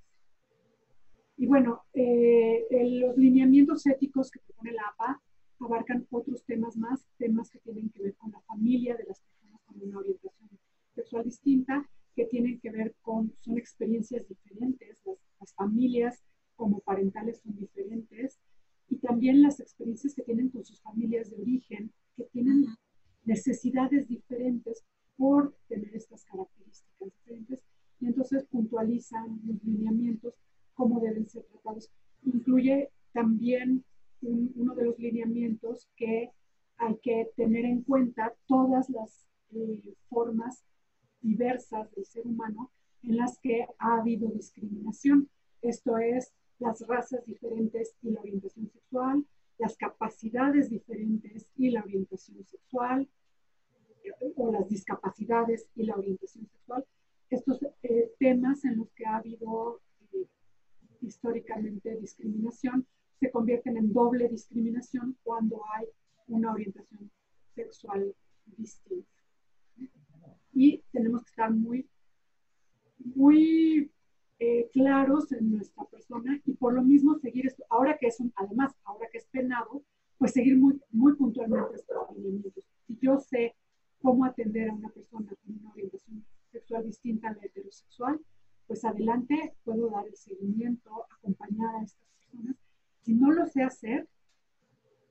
Y 1.36 1.46
bueno, 1.46 1.82
eh, 1.92 2.66
los 3.00 3.16
lineamientos 3.16 3.86
éticos 3.86 4.30
que 4.30 4.40
propone 4.40 4.72
la 4.72 4.82
APA 4.88 5.20
abarcan 5.60 6.06
otros 6.10 6.44
temas 6.44 6.76
más, 6.76 7.06
temas 7.18 7.50
que 7.50 7.58
tienen 7.60 7.90
que 7.90 8.02
ver 8.02 8.14
con 8.16 8.32
la 8.32 8.40
familia 8.42 8.96
de 8.96 9.04
las 9.04 9.20
personas 9.20 9.60
con 9.64 9.80
una 9.82 9.98
orientación 9.98 10.50
sexual 10.94 11.24
distinta, 11.24 11.88
que 12.14 12.26
tienen 12.26 12.60
que 12.60 12.70
ver 12.70 12.94
con, 13.00 13.32
son 13.40 13.58
experiencias 13.58 14.26
diferentes, 14.28 15.00
las 15.04 15.18
las 15.40 15.54
familias 15.54 16.22
como 17.12 17.24
parentales 17.28 17.40
son 17.40 17.56
diferentes 17.56 18.38
y 18.88 18.96
también 18.96 19.42
las 19.42 19.60
experiencias 19.60 20.14
que 20.14 20.22
tienen 20.22 20.50
con 20.50 20.64
sus 20.64 20.80
familias 20.82 21.30
de 21.30 21.36
origen, 21.36 21.92
que 22.16 22.24
tienen 22.24 22.66
necesidades 23.24 24.08
diferentes 24.08 24.84
por 25.16 25.54
tener 25.68 25.94
estas 25.94 26.24
características 26.24 27.12
diferentes 27.14 27.62
y 28.00 28.06
entonces 28.06 28.44
puntualizan 28.44 29.40
los 29.44 29.62
lineamientos 29.62 30.34
cómo 30.74 31.00
deben 31.00 31.28
ser 31.28 31.44
tratados 31.44 31.90
incluye 32.24 32.90
también 33.12 33.84
uno 34.22 34.74
de 34.74 34.84
los 34.84 34.98
lineamientos 34.98 35.88
que 35.96 36.30
hay 36.76 36.96
que 37.02 37.30
tener 37.36 37.64
en 37.64 37.82
cuenta 37.82 38.34
todas 38.46 38.88
las 38.88 39.28
eh, 39.50 39.94
formas 40.08 40.64
diversas 41.20 41.92
del 41.94 42.04
ser 42.04 42.26
humano 42.26 42.70
en 43.02 43.16
las 43.16 43.38
que 43.38 43.66
ha 43.78 43.98
habido 43.98 44.28
discriminación. 44.30 45.28
Esto 45.60 45.98
es 45.98 46.32
las 46.62 46.86
razas 46.86 47.26
diferentes 47.26 47.94
y 48.02 48.10
la 48.10 48.20
orientación 48.20 48.70
sexual, 48.70 49.26
las 49.58 49.76
capacidades 49.76 50.70
diferentes 50.70 51.46
y 51.56 51.70
la 51.70 51.82
orientación 51.82 52.44
sexual, 52.44 53.08
o 54.36 54.52
las 54.52 54.68
discapacidades 54.68 55.68
y 55.74 55.84
la 55.84 55.96
orientación 55.96 56.46
sexual. 56.46 56.84
Estos 57.30 57.60
eh, 57.82 58.12
temas 58.18 58.64
en 58.64 58.78
los 58.78 58.90
que 58.92 59.06
ha 59.06 59.16
habido 59.16 59.80
eh, 60.12 60.26
históricamente 61.00 61.96
discriminación 61.96 62.86
se 63.20 63.30
convierten 63.30 63.76
en 63.76 63.92
doble 63.92 64.28
discriminación 64.28 65.16
cuando 65.22 65.62
hay 65.74 65.86
una 66.28 66.52
orientación 66.52 67.10
sexual 67.54 68.14
distinta. 68.56 69.08
Y 70.52 70.82
tenemos 70.92 71.22
que 71.24 71.30
estar 71.30 71.50
muy, 71.50 71.88
muy 72.98 73.90
eh, 74.44 74.68
claros 74.72 75.30
en 75.30 75.52
nuestra 75.52 75.84
persona 75.84 76.40
y 76.44 76.54
por 76.54 76.74
lo 76.74 76.82
mismo 76.82 77.14
seguir 77.14 77.46
esto. 77.46 77.64
Ahora 77.70 77.96
que 77.96 78.08
es 78.08 78.18
un, 78.18 78.32
además, 78.34 78.74
ahora 78.82 79.06
que 79.12 79.18
es 79.18 79.26
penado, 79.26 79.84
pues 80.18 80.32
seguir 80.32 80.58
muy, 80.58 80.80
muy 80.90 81.14
puntualmente 81.14 81.76
estos 81.76 82.16
lineamientos. 82.16 82.64
Si 82.84 82.98
yo 83.00 83.20
sé 83.20 83.54
cómo 84.00 84.24
atender 84.24 84.68
a 84.68 84.74
una 84.74 84.88
persona 84.88 85.32
con 85.44 85.60
una 85.60 85.70
orientación 85.70 86.24
sexual 86.50 86.84
distinta 86.84 87.28
a 87.28 87.34
la 87.34 87.42
heterosexual, 87.44 88.18
pues 88.66 88.84
adelante 88.84 89.54
puedo 89.62 89.90
dar 89.90 90.08
el 90.08 90.16
seguimiento, 90.16 91.06
acompañar 91.10 91.76
a 91.76 91.84
estas 91.84 92.08
personas. 92.18 92.56
Si 93.02 93.14
no 93.14 93.30
lo 93.30 93.46
sé 93.46 93.62
hacer, 93.62 94.08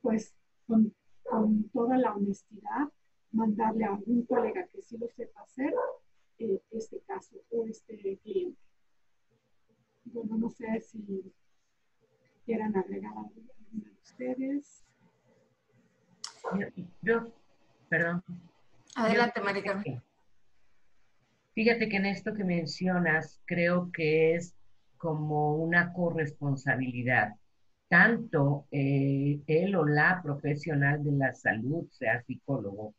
pues 0.01 0.35
con, 0.67 0.93
con 1.23 1.69
toda 1.69 1.97
la 1.97 2.13
honestidad, 2.13 2.89
mandarle 3.31 3.85
a 3.85 3.93
algún 3.93 4.25
colega 4.25 4.67
que 4.67 4.81
sí 4.81 4.97
lo 4.97 5.07
sepa 5.07 5.41
hacer 5.43 5.73
eh, 6.39 6.61
este 6.71 6.99
caso 7.07 7.37
o 7.49 7.65
este 7.65 8.17
cliente. 8.23 8.59
Bueno, 10.05 10.37
no 10.37 10.49
sé 10.49 10.81
si 10.81 11.33
quieran 12.45 12.75
agregar 12.75 13.13
algo 13.17 13.41
de 13.71 13.91
ustedes. 14.01 14.83
Yo, 17.01 17.31
perdón, 17.89 18.23
Adelante, 18.95 19.41
Marica. 19.41 19.83
Fíjate 21.53 21.89
que 21.89 21.97
en 21.97 22.05
esto 22.05 22.33
que 22.33 22.43
mencionas, 22.43 23.41
creo 23.45 23.91
que 23.91 24.35
es 24.35 24.55
como 24.97 25.55
una 25.55 25.93
corresponsabilidad. 25.93 27.35
Tanto 27.87 28.67
eh, 28.71 29.41
él 29.47 29.75
o 29.75 29.85
la 29.85 30.21
profesional 30.23 31.03
de 31.03 31.11
la 31.11 31.33
salud, 31.33 31.87
sea 31.89 32.21
psicólogo, 32.23 32.93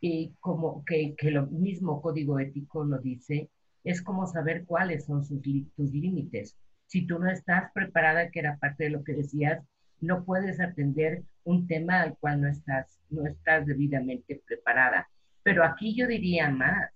y 0.00 0.34
como 0.40 0.84
que, 0.84 1.14
que 1.16 1.30
lo 1.30 1.46
mismo 1.46 2.00
código 2.00 2.38
ético 2.38 2.84
lo 2.84 2.98
dice, 2.98 3.50
es 3.84 4.02
como 4.02 4.26
saber 4.26 4.64
cuáles 4.64 5.04
son 5.04 5.24
sus, 5.24 5.40
tus 5.76 5.92
límites. 5.92 6.56
Si 6.86 7.06
tú 7.06 7.18
no 7.18 7.30
estás 7.30 7.70
preparada, 7.72 8.30
que 8.30 8.40
era 8.40 8.56
parte 8.58 8.84
de 8.84 8.90
lo 8.90 9.04
que 9.04 9.12
decías, 9.12 9.62
no 10.00 10.24
puedes 10.24 10.60
atender 10.60 11.22
un 11.44 11.66
tema 11.66 12.00
al 12.00 12.16
cual 12.18 12.40
no 12.40 12.48
estás, 12.48 12.98
no 13.10 13.26
estás 13.26 13.66
debidamente 13.66 14.42
preparada. 14.46 15.08
Pero 15.42 15.64
aquí 15.64 15.94
yo 15.94 16.06
diría 16.06 16.50
más, 16.50 16.90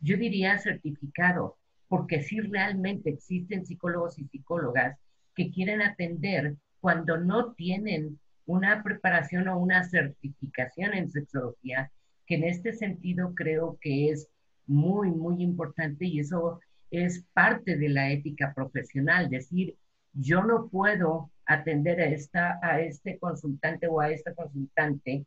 yo 0.00 0.16
diría 0.16 0.58
certificado, 0.58 1.56
porque 1.88 2.22
si 2.22 2.40
realmente 2.40 3.10
existen 3.10 3.64
psicólogos 3.64 4.18
y 4.18 4.26
psicólogas 4.26 4.98
que 5.34 5.50
quieren 5.50 5.82
atender 5.82 6.56
cuando 6.80 7.16
no 7.16 7.54
tienen 7.54 8.18
una 8.44 8.82
preparación 8.82 9.48
o 9.48 9.58
una 9.58 9.84
certificación 9.84 10.94
en 10.94 11.10
sexología, 11.10 11.90
que 12.26 12.36
en 12.36 12.44
este 12.44 12.72
sentido 12.72 13.34
creo 13.34 13.78
que 13.80 14.10
es 14.10 14.28
muy, 14.66 15.10
muy 15.10 15.42
importante 15.42 16.06
y 16.06 16.20
eso 16.20 16.60
es 16.90 17.24
parte 17.32 17.76
de 17.76 17.88
la 17.88 18.10
ética 18.10 18.52
profesional, 18.54 19.28
decir, 19.28 19.76
yo 20.12 20.42
no 20.44 20.68
puedo 20.68 21.30
atender 21.44 22.00
a, 22.00 22.06
esta, 22.06 22.58
a 22.62 22.80
este 22.80 23.18
consultante 23.18 23.86
o 23.86 24.00
a 24.00 24.10
esta 24.10 24.34
consultante 24.34 25.26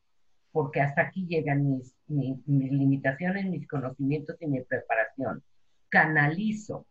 porque 0.52 0.82
hasta 0.82 1.04
aquí 1.04 1.26
llegan 1.28 1.70
mis, 1.70 1.94
mis, 2.08 2.38
limitaciones, 2.48 3.46
mis 3.46 3.68
conocimientos 3.68 4.36
y 4.40 4.48
mi 4.48 4.62
preparación. 4.62 5.44
Canalizo, 5.90 6.88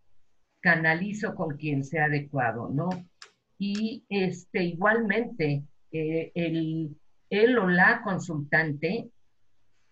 canalizo 0.61 1.35
con 1.35 1.57
quien 1.57 1.85
sea 1.85 2.05
adecuado, 2.05 2.69
¿no? 2.69 2.89
Y 3.59 4.05
este, 4.09 4.63
igualmente, 4.63 5.65
eh, 5.91 6.33
el, 6.35 7.59
o 7.59 7.69
la 7.69 8.01
consultante, 8.03 9.11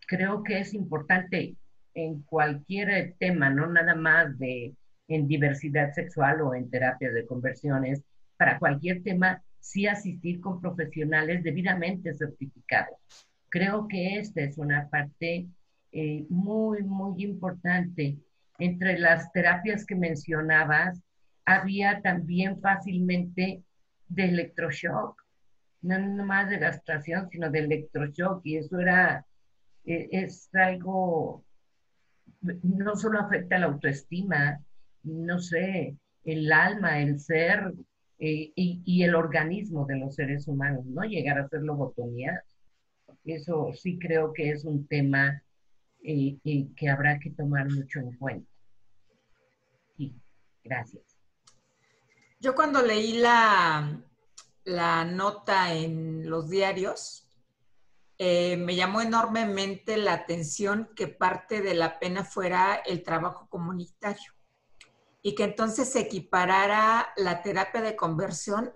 creo 0.06 0.42
que 0.42 0.60
es 0.60 0.72
importante 0.72 1.56
en 1.96 2.22
cualquier 2.22 3.14
tema, 3.18 3.50
no 3.50 3.66
nada 3.66 3.94
más 3.94 4.38
de 4.38 4.74
en 5.08 5.26
diversidad 5.26 5.92
sexual 5.92 6.40
o 6.42 6.54
en 6.54 6.70
terapia 6.70 7.10
de 7.10 7.26
conversiones, 7.26 8.02
para 8.36 8.58
cualquier 8.58 9.02
tema, 9.02 9.42
sí 9.60 9.86
asistir 9.86 10.40
con 10.40 10.60
profesionales 10.60 11.42
debidamente 11.42 12.12
certificados 12.14 12.96
Creo 13.48 13.88
que 13.88 14.18
esta 14.18 14.42
es 14.42 14.58
una 14.58 14.88
parte 14.90 15.46
eh, 15.90 16.26
muy, 16.28 16.82
muy 16.82 17.22
importante. 17.24 18.18
Entre 18.58 18.98
las 18.98 19.32
terapias 19.32 19.86
que 19.86 19.94
mencionabas, 19.94 21.00
había 21.46 22.02
también 22.02 22.60
fácilmente 22.60 23.62
de 24.08 24.24
electroshock, 24.24 25.22
no 25.80 26.26
más 26.26 26.50
de 26.50 26.58
gastración, 26.58 27.30
sino 27.30 27.50
de 27.50 27.60
electroshock, 27.60 28.44
y 28.44 28.56
eso 28.58 28.78
era, 28.78 29.24
eh, 29.86 30.08
es 30.10 30.54
algo, 30.54 31.44
no 32.62 32.96
solo 32.96 33.20
afecta 33.20 33.58
la 33.58 33.66
autoestima, 33.66 34.60
no 35.02 35.38
sé, 35.38 35.96
el 36.24 36.52
alma, 36.52 37.00
el 37.00 37.20
ser 37.20 37.72
eh, 38.18 38.52
y, 38.54 39.02
el 39.02 39.14
organismo 39.14 39.86
de 39.86 39.98
los 39.98 40.14
seres 40.14 40.48
humanos, 40.48 40.84
¿no? 40.86 41.02
Llegar 41.02 41.38
a 41.38 41.44
hacer 41.44 41.62
lobotomías 41.62 42.42
eso 43.26 43.72
sí 43.74 43.98
creo 43.98 44.32
que 44.32 44.50
es 44.50 44.64
un 44.64 44.86
tema 44.86 45.42
eh, 46.02 46.36
eh, 46.44 46.68
que 46.76 46.88
habrá 46.88 47.18
que 47.18 47.30
tomar 47.30 47.68
mucho 47.70 47.98
en 47.98 48.16
cuenta. 48.16 48.50
Sí, 49.96 50.14
gracias. 50.62 51.02
Yo 52.40 52.54
cuando 52.54 52.82
leí 52.82 53.18
la, 53.18 54.00
la 54.64 55.04
nota 55.04 55.74
en 55.74 56.28
los 56.28 56.48
diarios, 56.48 57.25
eh, 58.18 58.56
me 58.56 58.74
llamó 58.74 59.00
enormemente 59.00 59.96
la 59.96 60.14
atención 60.14 60.90
que 60.96 61.08
parte 61.08 61.62
de 61.62 61.74
la 61.74 61.98
pena 61.98 62.24
fuera 62.24 62.74
el 62.74 63.02
trabajo 63.02 63.48
comunitario 63.48 64.32
y 65.22 65.34
que 65.34 65.44
entonces 65.44 65.90
se 65.90 66.00
equiparara 66.00 67.12
la 67.16 67.42
terapia 67.42 67.80
de 67.80 67.96
conversión 67.96 68.72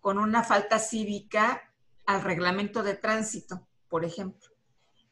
con 0.00 0.18
una 0.18 0.42
falta 0.42 0.78
cívica 0.78 1.74
al 2.06 2.22
reglamento 2.22 2.82
de 2.82 2.94
tránsito 2.94 3.68
por 3.88 4.04
ejemplo. 4.04 4.48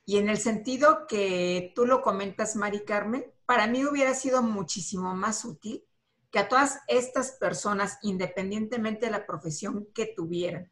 Y 0.04 0.18
en 0.18 0.28
el 0.28 0.38
sentido 0.38 1.06
que 1.08 1.72
tú 1.74 1.86
lo 1.86 2.02
comentas, 2.02 2.54
Mari 2.54 2.84
Carmen, 2.84 3.24
para 3.44 3.66
mí 3.66 3.84
hubiera 3.84 4.14
sido 4.14 4.42
muchísimo 4.42 5.14
más 5.14 5.44
útil 5.44 5.84
que 6.30 6.38
a 6.38 6.48
todas 6.48 6.80
estas 6.86 7.32
personas, 7.32 7.98
independientemente 8.02 9.06
de 9.06 9.12
la 9.12 9.26
profesión 9.26 9.88
que 9.94 10.06
tuvieran, 10.06 10.70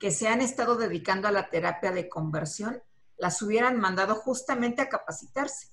que 0.00 0.10
se 0.10 0.28
han 0.28 0.40
estado 0.40 0.76
dedicando 0.76 1.28
a 1.28 1.30
la 1.30 1.50
terapia 1.50 1.92
de 1.92 2.08
conversión, 2.08 2.82
las 3.18 3.42
hubieran 3.42 3.78
mandado 3.78 4.14
justamente 4.14 4.80
a 4.80 4.88
capacitarse, 4.88 5.68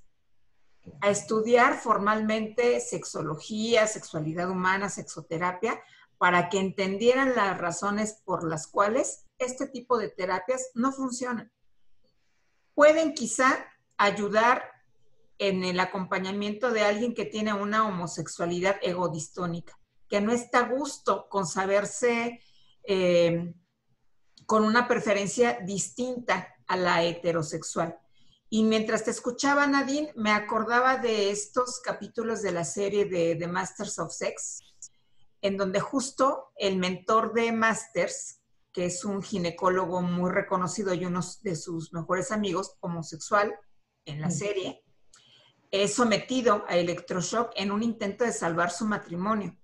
a 0.99 1.09
estudiar 1.09 1.79
formalmente 1.79 2.81
sexología, 2.81 3.87
sexualidad 3.87 4.49
humana, 4.49 4.89
sexoterapia, 4.89 5.81
para 6.17 6.49
que 6.49 6.59
entendieran 6.59 7.35
las 7.35 7.57
razones 7.57 8.21
por 8.25 8.43
las 8.43 8.67
cuales 8.67 9.25
este 9.39 9.65
tipo 9.65 9.97
de 9.97 10.09
terapias 10.09 10.71
no 10.73 10.91
funcionan. 10.91 11.49
Pueden 12.73 13.13
quizá 13.13 13.65
ayudar 13.95 14.69
en 15.37 15.63
el 15.63 15.79
acompañamiento 15.79 16.71
de 16.71 16.81
alguien 16.81 17.13
que 17.13 17.25
tiene 17.25 17.53
una 17.53 17.87
homosexualidad 17.87 18.77
egodistónica, 18.81 19.79
que 20.09 20.19
no 20.19 20.33
está 20.33 20.59
a 20.59 20.69
gusto 20.69 21.29
con 21.29 21.47
saberse 21.47 22.41
eh, 22.83 23.53
con 24.47 24.63
una 24.63 24.87
preferencia 24.87 25.59
distinta 25.61 26.55
a 26.67 26.77
la 26.77 27.03
heterosexual. 27.03 27.99
Y 28.49 28.63
mientras 28.63 29.03
te 29.03 29.11
escuchaba, 29.11 29.67
Nadine, 29.67 30.13
me 30.15 30.31
acordaba 30.31 30.97
de 30.97 31.31
estos 31.31 31.81
capítulos 31.81 32.41
de 32.41 32.53
la 32.53 32.63
serie 32.63 33.05
de 33.05 33.35
The 33.35 33.47
Masters 33.47 33.99
of 33.99 34.13
Sex, 34.13 34.61
en 35.41 35.57
donde 35.57 35.81
justo 35.81 36.53
el 36.55 36.77
mentor 36.77 37.33
de 37.33 37.51
Masters, 37.51 38.39
que 38.71 38.85
es 38.85 39.03
un 39.03 39.21
ginecólogo 39.21 40.01
muy 40.01 40.31
reconocido 40.31 40.93
y 40.93 41.05
uno 41.05 41.19
de 41.41 41.55
sus 41.57 41.91
mejores 41.91 42.31
amigos, 42.31 42.77
homosexual, 42.79 43.53
en 44.05 44.21
la 44.21 44.31
serie, 44.31 44.81
es 45.71 45.93
sometido 45.93 46.63
a 46.69 46.77
electroshock 46.77 47.51
en 47.57 47.71
un 47.71 47.83
intento 47.83 48.23
de 48.23 48.31
salvar 48.31 48.71
su 48.71 48.85
matrimonio. 48.85 49.57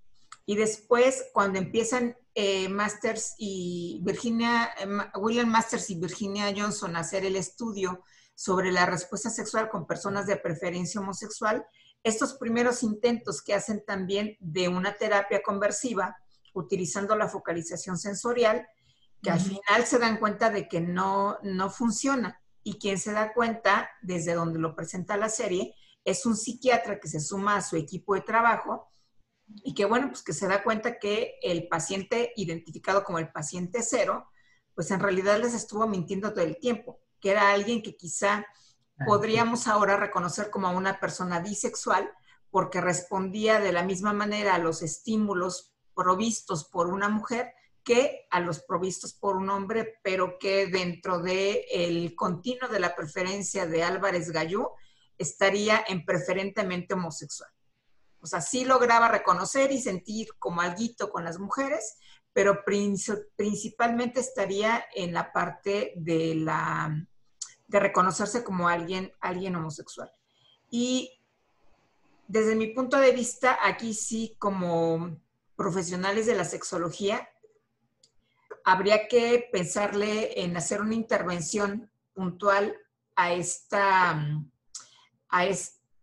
Y 0.46 0.58
después, 0.58 1.30
cuando 1.32 1.58
empiezan 1.58 2.18
eh, 2.36 2.68
Masters 2.68 3.36
y 3.38 4.00
Virginia, 4.04 4.72
eh, 4.80 4.88
William 5.20 5.50
Masters 5.50 5.90
y 5.92 6.00
Virginia 6.00 6.54
Johnson 6.56 6.96
a 6.96 7.00
hacer 7.00 7.26
el 7.26 7.36
estudio 7.36 8.04
sobre 8.36 8.72
la 8.72 8.86
respuesta 8.86 9.30
sexual 9.30 9.70
con 9.70 9.86
personas 9.86 10.26
de 10.26 10.38
preferencia 10.38 11.00
homosexual, 11.00 11.66
estos 12.04 12.34
primeros 12.34 12.84
intentos 12.84 13.42
que 13.42 13.54
hacen 13.54 13.84
también 13.86 14.36
de 14.40 14.68
una 14.68 14.96
terapia 14.96 15.42
conversiva, 15.44 16.18
utilizando 16.54 17.16
la 17.16 17.30
focalización 17.30 17.98
sensorial, 17.98 18.68
que 19.22 19.32
al 19.32 19.40
final 19.40 19.86
se 19.86 20.00
dan 20.00 20.18
cuenta 20.18 20.50
de 20.50 20.68
que 20.68 20.82
no, 20.82 21.38
no 21.44 21.70
funciona. 21.70 22.42
Y 22.62 22.78
quien 22.78 22.98
se 22.98 23.14
da 23.14 23.34
cuenta, 23.34 23.90
desde 24.02 24.34
donde 24.34 24.60
lo 24.60 24.76
presenta 24.76 25.16
la 25.18 25.30
serie, 25.30 25.76
es 26.04 26.26
un 26.26 26.36
psiquiatra 26.36 27.00
que 27.00 27.08
se 27.08 27.22
suma 27.22 27.56
a 27.56 27.62
su 27.62 27.78
equipo 27.78 28.16
de 28.16 28.22
trabajo 28.22 28.92
y 29.48 29.74
que, 29.74 29.86
bueno, 29.86 30.10
pues 30.10 30.24
que 30.24 30.34
se 30.34 30.48
da 30.48 30.64
cuenta 30.64 31.00
que 31.00 31.38
el 31.42 31.68
paciente 31.68 32.34
identificado 32.36 33.04
como 33.04 33.20
el 33.20 33.32
paciente 33.32 33.82
cero, 33.82 34.30
pues 34.74 34.92
en 34.92 35.00
realidad 35.00 35.40
les 35.40 35.54
estuvo 35.54 35.88
mintiendo 35.88 36.34
todo 36.34 36.44
el 36.44 36.58
tiempo, 36.58 37.00
que 37.20 37.32
era 37.32 37.52
alguien 37.52 37.82
que 37.82 37.96
quizá 37.96 38.46
podríamos 39.06 39.68
ahora 39.68 39.98
reconocer 39.98 40.50
como 40.50 40.72
una 40.72 41.00
persona 41.00 41.40
bisexual 41.40 42.12
porque 42.50 42.82
respondía 42.82 43.60
de 43.60 43.72
la 43.72 43.84
misma 43.84 44.14
manera 44.14 44.56
a 44.56 44.60
los 44.60 44.82
estímulos 44.82 45.74
provistos 45.96 46.66
por 46.66 46.88
una 46.88 47.10
mujer 47.10 47.54
que 47.84 48.28
a 48.32 48.40
los 48.40 48.62
provistos 48.62 49.14
por 49.14 49.36
un 49.36 49.50
hombre, 49.50 50.00
pero 50.04 50.38
que 50.40 50.68
dentro 50.68 51.20
del 51.20 51.60
el 51.72 52.16
continuo 52.16 52.70
de 52.70 52.80
la 52.80 52.96
preferencia 52.96 53.66
de 53.66 53.84
Álvarez 53.84 54.32
Gallú 54.32 54.70
estaría 55.18 55.84
en 55.88 56.06
preferentemente 56.06 56.94
homosexual. 56.94 57.53
O 58.24 58.26
sea, 58.26 58.42
sí 58.42 58.64
lograba 58.64 59.10
reconocer 59.10 59.72
y 59.72 59.82
sentir 59.82 60.30
como 60.40 60.62
alguito 60.62 61.12
con 61.12 61.26
las 61.26 61.38
mujeres, 61.38 61.98
pero 62.32 62.64
principalmente 62.66 64.22
estaría 64.22 64.86
en 64.96 65.14
la 65.14 65.32
parte 65.32 65.94
de 65.98 66.36
la 66.36 67.06
de 67.68 67.80
reconocerse 67.80 68.44
como 68.44 68.70
alguien, 68.70 69.12
alguien 69.20 69.56
homosexual. 69.56 70.12
Y 70.70 71.12
desde 72.28 72.56
mi 72.56 72.68
punto 72.68 72.98
de 72.98 73.12
vista, 73.12 73.58
aquí 73.64 73.94
sí, 73.94 74.36
como 74.40 75.20
profesionales 75.56 76.26
de 76.26 76.36
la 76.36 76.46
sexología, 76.46 77.28
habría 78.64 79.08
que 79.08 79.50
pensarle 79.52 80.42
en 80.42 80.56
hacer 80.56 80.82
una 80.82 80.94
intervención 80.94 81.92
puntual 82.14 82.76
a, 83.16 83.34
esta, 83.34 84.24
a 85.30 85.46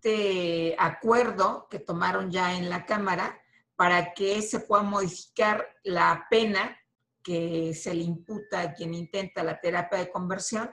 este 0.03 0.75
acuerdo 0.79 1.69
que 1.69 1.79
tomaron 1.79 2.31
ya 2.31 2.57
en 2.57 2.71
la 2.71 2.87
Cámara 2.87 3.39
para 3.77 4.15
que 4.15 4.41
se 4.41 4.61
pueda 4.61 4.83
modificar 4.83 5.77
la 5.85 6.27
pena 6.31 6.79
que 7.23 7.75
se 7.75 7.93
le 7.93 8.03
imputa 8.03 8.63
a 8.63 8.73
quien 8.73 8.95
intenta 8.95 9.43
la 9.43 9.61
terapia 9.61 9.99
de 9.99 10.11
conversión 10.11 10.71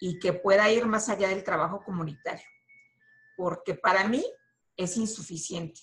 y 0.00 0.18
que 0.18 0.32
pueda 0.32 0.70
ir 0.72 0.86
más 0.86 1.08
allá 1.08 1.28
del 1.28 1.44
trabajo 1.44 1.84
comunitario. 1.84 2.44
Porque 3.36 3.74
para 3.74 4.08
mí 4.08 4.24
es 4.76 4.96
insuficiente. 4.96 5.80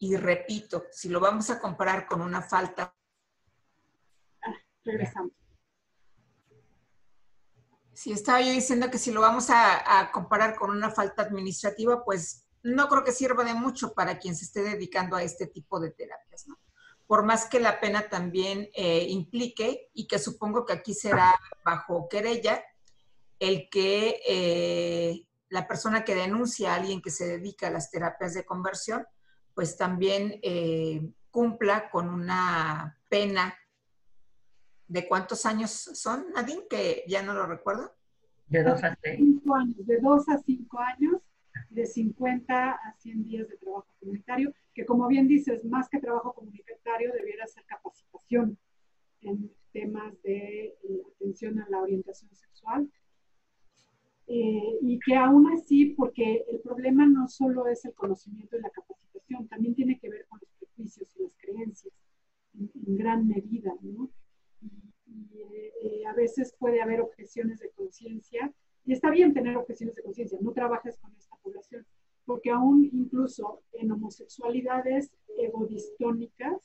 Y 0.00 0.16
repito, 0.16 0.86
si 0.90 1.08
lo 1.08 1.20
vamos 1.20 1.48
a 1.50 1.60
comparar 1.60 2.08
con 2.08 2.20
una 2.20 2.42
falta 2.42 2.92
regresamos. 4.84 5.32
Sí, 7.96 8.12
estaba 8.12 8.42
yo 8.42 8.52
diciendo 8.52 8.90
que 8.90 8.98
si 8.98 9.10
lo 9.10 9.22
vamos 9.22 9.46
a, 9.48 10.10
comparar 10.12 10.54
con 10.54 10.70
una 10.70 10.90
falta 10.90 11.22
administrativa, 11.22 12.04
pues 12.04 12.46
no 12.62 12.88
creo 12.88 13.02
que 13.02 13.10
sirva 13.10 13.42
de 13.42 13.54
mucho 13.54 13.94
para 13.94 14.18
quien 14.18 14.36
se 14.36 14.44
esté 14.44 14.62
dedicando 14.62 15.16
a 15.16 15.22
este 15.22 15.46
tipo 15.46 15.80
de 15.80 15.92
terapias, 15.92 16.46
¿no? 16.46 16.58
Por 17.06 17.24
más 17.24 17.46
que 17.46 17.58
la 17.58 17.80
pena 17.80 18.10
también 18.10 18.68
eh, 18.74 19.06
implique, 19.08 19.88
y 19.94 20.06
que 20.06 20.18
supongo 20.18 20.66
que 20.66 20.74
aquí 20.74 20.92
será 20.92 21.40
bajo 21.64 22.06
querella, 22.10 22.62
el 23.38 23.70
que 23.70 24.20
eh, 24.28 25.26
la 25.48 25.66
persona 25.66 26.04
que 26.04 26.14
denuncia 26.14 26.72
a 26.72 26.76
alguien 26.76 27.00
que 27.00 27.10
se 27.10 27.26
dedica 27.26 27.68
a 27.68 27.70
las 27.70 27.90
terapias 27.90 28.34
de 28.34 28.44
conversión, 28.44 29.06
pues 29.54 29.78
también 29.78 30.38
eh, 30.42 31.00
cumpla 31.30 31.88
con 31.88 32.10
una 32.10 32.98
pena 33.08 33.56
¿De 34.88 35.08
cuántos 35.08 35.46
años 35.46 35.70
son, 35.70 36.26
Nadine? 36.34 36.66
Que 36.68 37.04
ya 37.08 37.22
no 37.22 37.34
lo 37.34 37.46
recuerdo. 37.46 37.92
De 38.48 38.62
dos 38.62 38.82
a 38.84 38.96
seis. 39.02 39.20
años, 39.54 39.86
de 39.86 39.98
dos 40.00 40.28
a 40.28 40.38
cinco 40.38 40.78
años, 40.78 41.20
de 41.70 41.86
50 41.86 42.70
a 42.70 42.94
100 42.98 43.24
días 43.24 43.48
de 43.48 43.56
trabajo 43.56 43.88
comunitario, 43.98 44.52
que 44.74 44.86
como 44.86 45.08
bien 45.08 45.26
dices, 45.26 45.64
más 45.64 45.88
que 45.88 45.98
trabajo 45.98 46.32
comunitario, 46.32 47.12
debiera 47.12 47.46
ser 47.46 47.64
capacitación 47.64 48.56
en 49.22 49.50
temas 49.72 50.14
de 50.22 50.76
eh, 50.82 51.02
atención 51.14 51.58
a 51.58 51.68
la 51.68 51.80
orientación 51.80 52.34
sexual. 52.34 52.88
Eh, 54.28 54.78
y 54.82 54.98
que 55.00 55.14
aún 55.14 55.52
así, 55.52 55.94
porque 55.96 56.44
el 56.50 56.60
problema 56.60 57.06
no 57.06 57.28
solo 57.28 57.68
es 57.68 57.84
el 57.84 57.94
conocimiento 57.94 58.56
y 58.56 58.60
la 58.60 58.70
capacitación, 58.70 59.48
también 59.48 59.74
tiene 59.74 59.98
que 59.98 60.08
ver 60.08 60.26
con 60.28 60.40
los 60.40 60.50
prejuicios 60.58 61.08
y 61.16 61.22
las 61.22 61.32
creencias, 61.36 61.92
en, 62.54 62.70
en 62.86 62.96
gran 62.96 63.26
medida, 63.26 63.65
de 67.44 67.70
conciencia 67.70 68.52
y 68.84 68.92
está 68.92 69.10
bien 69.10 69.34
tener 69.34 69.56
objeciones 69.56 69.94
de 69.96 70.02
conciencia, 70.02 70.38
no 70.40 70.52
trabajes 70.52 70.96
con 70.98 71.14
esta 71.16 71.36
población, 71.42 71.84
porque 72.24 72.50
aún 72.50 72.88
incluso 72.92 73.62
en 73.72 73.90
homosexualidades 73.92 75.10
egodistónicas, 75.36 76.62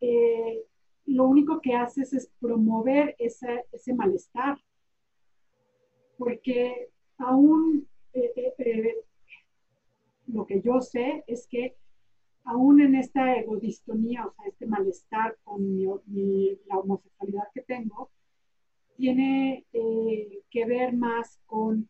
eh, 0.00 0.64
lo 1.06 1.24
único 1.24 1.60
que 1.60 1.74
haces 1.74 2.12
es 2.12 2.30
promover 2.40 3.14
ese, 3.18 3.64
ese 3.72 3.94
malestar, 3.94 4.58
porque 6.16 6.88
aún 7.18 7.88
eh, 8.12 8.94
lo 10.28 10.46
que 10.46 10.60
yo 10.60 10.80
sé 10.80 11.24
es 11.26 11.46
que 11.48 11.76
aún 12.44 12.80
en 12.80 12.94
esta 12.94 13.36
egodistonía, 13.36 14.24
o 14.26 14.32
sea, 14.32 14.46
este 14.46 14.66
malestar 14.66 15.36
con 15.42 15.62
la 15.84 16.78
homosexualidad 16.78 17.48
que 17.52 17.62
tengo, 17.62 18.10
tiene 19.02 19.66
eh, 19.72 20.42
que 20.48 20.64
ver 20.64 20.92
más 20.92 21.40
con 21.46 21.88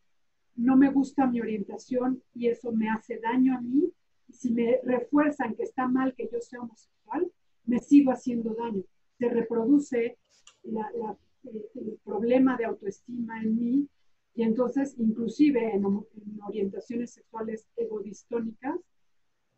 no 0.55 0.79
me 0.79 0.91
gusta 0.91 1.27
mi 1.27 1.43
orientación 1.43 2.23
y 2.33 2.49
eso 2.49 2.73
me 2.73 2.89
hace 2.89 3.19
daño 3.19 3.55
a 3.55 3.61
mí. 3.61 3.93
Si 4.31 4.51
me 4.51 4.81
refuerzan 4.83 5.55
que 5.55 5.65
está 5.65 5.87
mal 5.87 6.15
que 6.15 6.31
yo 6.33 6.41
sea 6.41 6.63
homosexual, 6.63 7.31
me 7.67 7.81
sigo 7.81 8.13
haciendo 8.13 8.55
daño. 8.55 8.83
Se 9.19 9.29
reproduce 9.29 10.07
eh, 10.07 10.17
el 11.75 11.99
problema 12.03 12.57
de 12.57 12.65
autoestima 12.65 13.43
en 13.43 13.59
mí 13.59 13.89
y 14.35 14.45
entonces 14.45 14.95
inclusive 14.97 15.61
en, 15.75 15.85
en 15.85 16.41
orientaciones 16.43 17.13
sexuales 17.13 17.69
egodistónicas 17.77 18.81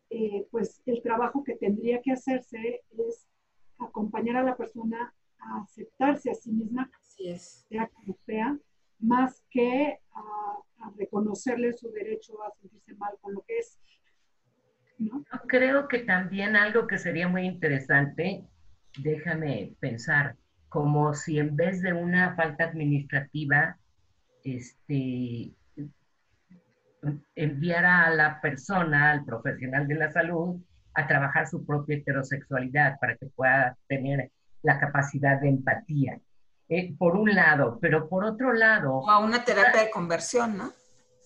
eh, 0.09 0.45
pues 0.51 0.81
el 0.85 1.01
trabajo 1.01 1.41
que 1.41 1.55
tendría 1.55 2.01
que 2.01 2.11
hacerse 2.11 2.83
es 2.97 3.25
acompañar 3.79 4.35
a 4.35 4.43
la 4.43 4.57
persona 4.57 5.13
a 5.39 5.61
aceptarse 5.61 6.29
a 6.31 6.35
sí 6.35 6.51
misma, 6.51 6.91
sea 7.17 7.87
como 7.87 8.17
sea, 8.25 8.57
más 8.99 9.43
que 9.49 9.99
a, 10.13 10.91
reconocerle 10.97 11.73
su 11.73 11.89
derecho 11.91 12.41
a 12.43 12.51
sentirse 12.61 12.93
mal 12.95 13.13
con 13.21 13.33
lo 13.33 13.41
que 13.41 13.57
es. 13.57 13.79
¿no? 14.99 15.25
Creo 15.47 15.87
que 15.87 15.99
también 15.99 16.55
algo 16.55 16.85
que 16.85 16.99
sería 16.99 17.27
muy 17.27 17.45
interesante, 17.45 18.45
déjame 18.99 19.73
pensar, 19.79 20.35
como 20.69 21.13
si 21.13 21.39
en 21.39 21.55
vez 21.55 21.81
de 21.81 21.93
una 21.93 22.35
falta 22.35 22.65
administrativa, 22.65 23.77
este, 24.43 25.53
enviara 27.35 28.05
a 28.05 28.09
la 28.11 28.41
persona, 28.41 29.11
al 29.11 29.25
profesional 29.25 29.87
de 29.87 29.95
la 29.95 30.11
salud, 30.11 30.61
a 30.93 31.07
trabajar 31.07 31.47
su 31.47 31.65
propia 31.65 31.97
heterosexualidad 31.97 32.99
para 32.99 33.15
que 33.17 33.25
pueda 33.27 33.77
tener 33.87 34.31
la 34.61 34.79
capacidad 34.79 35.39
de 35.41 35.49
empatía. 35.49 36.19
Eh, 36.67 36.95
por 36.97 37.15
un 37.15 37.33
lado, 37.33 37.77
pero 37.79 38.09
por 38.09 38.25
otro 38.25 38.51
lado... 38.53 38.95
O 38.95 39.09
a 39.09 39.19
una 39.19 39.43
terapia 39.43 39.83
de 39.83 39.91
conversión, 39.91 40.57
¿no? 40.57 40.71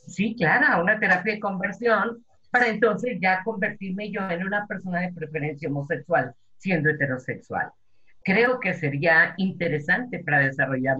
Sí, 0.05 0.35
claro, 0.35 0.65
a 0.67 0.81
una 0.81 0.99
terapia 0.99 1.33
de 1.33 1.39
conversión 1.39 2.25
para 2.51 2.67
entonces 2.67 3.17
ya 3.21 3.43
convertirme 3.43 4.11
yo 4.11 4.29
en 4.29 4.45
una 4.45 4.65
persona 4.67 5.01
de 5.01 5.13
preferencia 5.13 5.69
homosexual, 5.69 6.33
siendo 6.57 6.89
heterosexual. 6.89 7.71
Creo 8.23 8.59
que 8.59 8.73
sería 8.73 9.33
interesante 9.37 10.19
para 10.19 10.39
desarrollar 10.39 10.97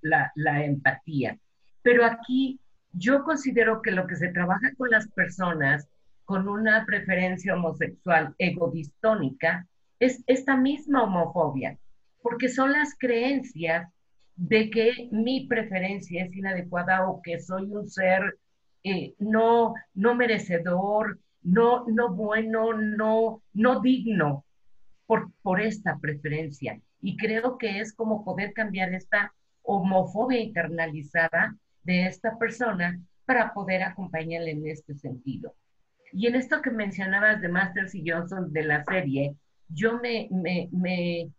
la, 0.00 0.32
la 0.34 0.64
empatía. 0.64 1.36
Pero 1.82 2.04
aquí 2.04 2.60
yo 2.92 3.24
considero 3.24 3.82
que 3.82 3.90
lo 3.90 4.06
que 4.06 4.16
se 4.16 4.28
trabaja 4.28 4.72
con 4.76 4.90
las 4.90 5.08
personas 5.08 5.88
con 6.24 6.48
una 6.48 6.86
preferencia 6.86 7.54
homosexual 7.54 8.34
egodistónica 8.38 9.66
es 9.98 10.22
esta 10.26 10.56
misma 10.56 11.02
homofobia, 11.02 11.78
porque 12.22 12.48
son 12.48 12.72
las 12.72 12.96
creencias 12.98 13.88
de 14.36 14.70
que 14.70 15.08
mi 15.10 15.46
preferencia 15.46 16.24
es 16.24 16.34
inadecuada 16.34 17.08
o 17.08 17.20
que 17.22 17.38
soy 17.38 17.64
un 17.64 17.88
ser 17.88 18.38
eh, 18.84 19.14
no, 19.18 19.74
no 19.94 20.14
merecedor, 20.14 21.18
no, 21.42 21.84
no 21.86 22.14
bueno, 22.14 22.72
no, 22.72 23.42
no 23.52 23.80
digno 23.80 24.44
por, 25.06 25.32
por 25.42 25.60
esta 25.60 25.98
preferencia. 25.98 26.80
Y 27.00 27.16
creo 27.16 27.58
que 27.58 27.80
es 27.80 27.92
como 27.92 28.24
poder 28.24 28.52
cambiar 28.52 28.94
esta 28.94 29.34
homofobia 29.62 30.40
internalizada 30.40 31.56
de 31.84 32.06
esta 32.06 32.38
persona 32.38 33.00
para 33.24 33.52
poder 33.52 33.82
acompañarle 33.82 34.52
en 34.52 34.66
este 34.66 34.94
sentido. 34.94 35.54
Y 36.12 36.26
en 36.26 36.34
esto 36.34 36.60
que 36.60 36.70
mencionabas 36.70 37.40
de 37.40 37.48
Masters 37.48 37.94
y 37.94 38.08
Johnson 38.08 38.52
de 38.52 38.64
la 38.64 38.84
serie, 38.84 39.36
yo 39.68 39.98
me, 40.00 40.28
me, 40.30 40.68
me 40.72 41.30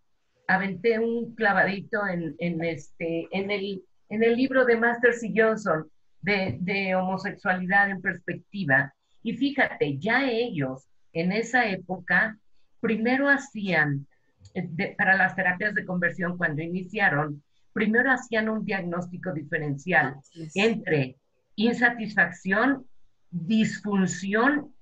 aventé 0.48 1.00
un 1.00 1.36
clavadito 1.36 2.06
en, 2.08 2.36
en, 2.40 2.64
este, 2.64 3.28
en, 3.32 3.52
el, 3.52 3.84
en 4.10 4.24
el 4.24 4.36
libro 4.36 4.66
de 4.66 4.78
Masters 4.78 5.24
y 5.24 5.34
Johnson 5.36 5.90
de, 6.22 6.58
de 6.62 6.96
homosexualidad 6.96 7.90
en 7.90 8.02
perspectiva. 8.02 8.94
Y 9.24 9.34
fíjate, 9.38 9.98
ya 9.98 10.30
ellos 10.30 10.88
en 11.14 11.32
esa 11.32 11.68
época 11.70 12.38
primero 12.80 13.30
hacían, 13.30 14.06
eh, 14.54 14.96
para 14.98 15.16
las 15.16 15.36
terapias 15.36 15.74
de 15.74 15.86
conversión 15.86 16.38
cuando 16.38 16.62
iniciaron, 16.62 17.42
primero 17.72 18.12
hacían 18.12 18.50
un 18.50 18.66
diagnóstico 18.66 19.32
diferencial 19.32 20.16
entre 20.54 21.18
insatisfacción, 21.56 22.86
disfunción 23.32 24.74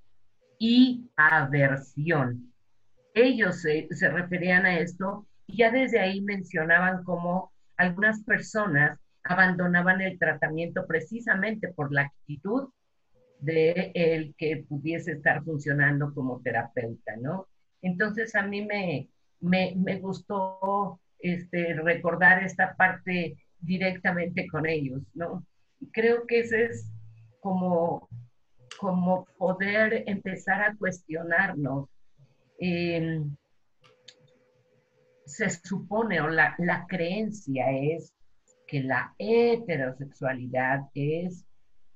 y 0.58 1.10
aversión. 1.16 2.54
Ellos 3.14 3.62
se, 3.62 3.88
se 3.92 4.10
referían 4.10 4.66
a 4.66 4.80
esto 4.80 5.28
y 5.52 5.58
ya 5.58 5.72
desde 5.72 6.00
ahí 6.00 6.22
mencionaban 6.22 7.04
cómo 7.04 7.52
algunas 7.78 8.24
personas 8.24 8.98
abandonaban 9.24 10.02
el 10.02 10.18
tratamiento 10.18 10.86
precisamente 10.88 11.70
por 11.70 11.92
la 11.94 12.04
actitud 12.04 12.70
de 13.40 13.92
el 13.96 14.36
que 14.38 14.66
pudiese 14.68 15.14
estar 15.14 15.44
funcionando 15.44 16.14
como 16.14 16.42
terapeuta, 16.42 17.16
¿no? 17.18 17.48
Entonces 17.82 18.36
a 18.36 18.44
mí 18.44 18.64
me, 18.66 19.10
me, 19.40 19.74
me 19.76 20.00
gustó 20.00 21.00
este, 21.20 21.74
recordar 21.74 22.44
esta 22.44 22.76
parte 22.76 23.38
directamente 23.60 24.48
con 24.48 24.68
ellos, 24.68 25.02
¿no? 25.14 25.46
Creo 25.92 26.26
que 26.28 26.42
ese 26.42 26.66
es 26.66 26.92
como, 27.40 28.08
como 28.80 29.26
poder 29.38 30.04
empezar 30.08 30.62
a 30.62 30.76
cuestionarnos. 30.76 31.90
Se 35.32 35.50
supone 35.50 36.22
o 36.22 36.28
la, 36.28 36.56
la 36.58 36.86
creencia 36.88 37.72
es 37.72 38.14
que 38.68 38.84
la 38.84 39.14
heterosexualidad 39.18 40.90
es 40.94 41.46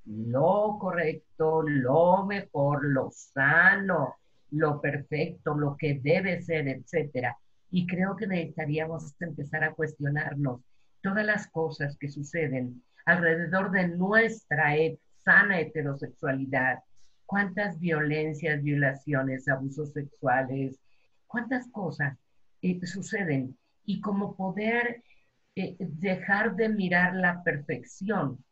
lo 0.05 0.77
correcto, 0.79 1.63
lo 1.63 2.25
mejor, 2.25 2.85
lo 2.85 3.09
sano, 3.11 4.15
lo 4.51 4.79
perfecto, 4.79 5.55
lo 5.55 5.75
que 5.77 5.99
debe 6.01 6.41
ser, 6.41 6.67
etcétera. 6.67 7.37
Y 7.71 7.87
creo 7.87 8.15
que 8.15 8.27
necesitaríamos 8.27 9.13
empezar 9.19 9.63
a 9.63 9.73
cuestionarnos 9.73 10.61
todas 11.01 11.25
las 11.25 11.47
cosas 11.47 11.97
que 11.97 12.09
suceden 12.09 12.83
alrededor 13.05 13.71
de 13.71 13.87
nuestra 13.87 14.75
sana 15.23 15.59
heterosexualidad. 15.59 16.79
Cuántas 17.25 17.79
violencias, 17.79 18.61
violaciones, 18.61 19.47
abusos 19.47 19.91
sexuales, 19.93 20.79
cuántas 21.27 21.67
cosas 21.71 22.17
eh, 22.71 22.85
suceden. 22.85 23.57
Y 23.85 24.01
cómo 24.01 24.35
poder 24.35 25.03
eh, 25.55 25.75
dejar 25.79 26.55
de 26.55 26.69
mirar 26.69 27.15
la 27.15 27.43
perfección 27.43 28.43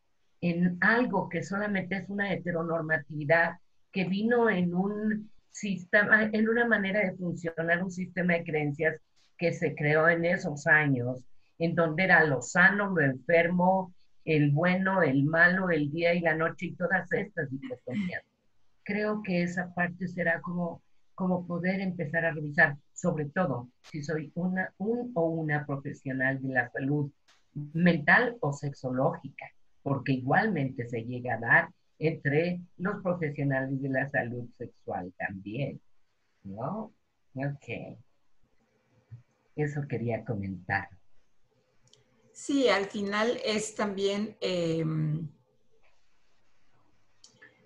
en 0.41 0.77
algo 0.81 1.29
que 1.29 1.41
solamente 1.41 1.95
es 1.95 2.09
una 2.09 2.31
heteronormatividad 2.31 3.57
que 3.91 4.05
vino 4.05 4.49
en 4.49 4.73
un 4.75 5.31
sistema, 5.51 6.23
en 6.23 6.49
una 6.49 6.65
manera 6.65 6.99
de 6.99 7.15
funcionar, 7.15 7.83
un 7.83 7.91
sistema 7.91 8.33
de 8.33 8.43
creencias 8.43 8.99
que 9.37 9.53
se 9.53 9.73
creó 9.75 10.09
en 10.09 10.25
esos 10.25 10.67
años, 10.67 11.23
en 11.59 11.75
donde 11.75 12.03
era 12.03 12.23
lo 12.25 12.41
sano, 12.41 12.89
lo 12.89 13.01
enfermo, 13.01 13.93
el 14.25 14.51
bueno, 14.51 15.01
el 15.01 15.23
malo, 15.23 15.69
el 15.69 15.91
día 15.91 16.13
y 16.13 16.21
la 16.21 16.35
noche 16.35 16.67
y 16.67 16.75
todas 16.75 17.11
estas 17.11 17.49
dicotomías. 17.49 18.23
Creo 18.83 19.21
que 19.23 19.43
esa 19.43 19.73
parte 19.73 20.07
será 20.07 20.41
como, 20.41 20.81
como 21.15 21.45
poder 21.45 21.79
empezar 21.81 22.25
a 22.25 22.31
revisar, 22.33 22.77
sobre 22.93 23.25
todo 23.25 23.69
si 23.91 24.03
soy 24.03 24.31
una, 24.35 24.73
un 24.77 25.11
o 25.13 25.25
una 25.27 25.65
profesional 25.65 26.41
de 26.41 26.53
la 26.53 26.69
salud 26.71 27.11
mental 27.53 28.37
o 28.39 28.53
sexológica, 28.53 29.45
porque 29.81 30.13
igualmente 30.13 30.87
se 30.89 31.03
llega 31.03 31.35
a 31.35 31.39
dar 31.39 31.69
entre 31.99 32.61
los 32.77 33.01
profesionales 33.01 33.81
de 33.81 33.89
la 33.89 34.09
salud 34.09 34.49
sexual 34.57 35.13
también, 35.17 35.79
¿no? 36.43 36.93
Ok. 37.35 37.97
Eso 39.55 39.81
quería 39.87 40.25
comentar. 40.25 40.89
Sí, 42.31 42.67
al 42.67 42.85
final 42.85 43.39
es 43.45 43.75
también 43.75 44.35
em, 44.41 45.29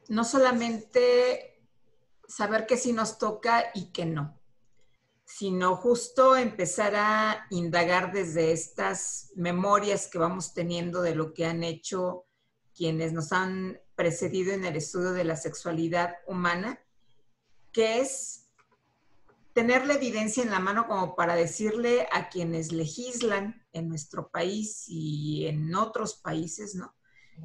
no 0.09 0.23
solamente 0.25 1.56
saber 2.27 2.65
que 2.65 2.77
sí 2.77 2.93
nos 2.93 3.17
toca 3.17 3.65
y 3.73 3.91
que 3.91 4.05
no, 4.05 4.37
sino 5.25 5.75
justo 5.75 6.35
empezar 6.35 6.95
a 6.95 7.47
indagar 7.49 8.11
desde 8.11 8.51
estas 8.51 9.31
memorias 9.35 10.07
que 10.07 10.17
vamos 10.17 10.53
teniendo 10.53 11.01
de 11.01 11.15
lo 11.15 11.33
que 11.33 11.45
han 11.45 11.63
hecho 11.63 12.25
quienes 12.75 13.11
nos 13.11 13.31
han 13.31 13.79
precedido 13.95 14.53
en 14.53 14.63
el 14.63 14.75
estudio 14.75 15.11
de 15.11 15.23
la 15.23 15.35
sexualidad 15.35 16.15
humana, 16.27 16.79
que 17.71 17.99
es 17.99 18.47
tener 19.53 19.87
la 19.87 19.95
evidencia 19.95 20.43
en 20.43 20.51
la 20.51 20.59
mano 20.59 20.87
como 20.87 21.15
para 21.15 21.35
decirle 21.35 22.07
a 22.11 22.29
quienes 22.29 22.71
legislan 22.71 23.65
en 23.73 23.89
nuestro 23.89 24.29
país 24.29 24.85
y 24.87 25.47
en 25.47 25.73
otros 25.73 26.13
países, 26.15 26.75
¿no? 26.75 26.95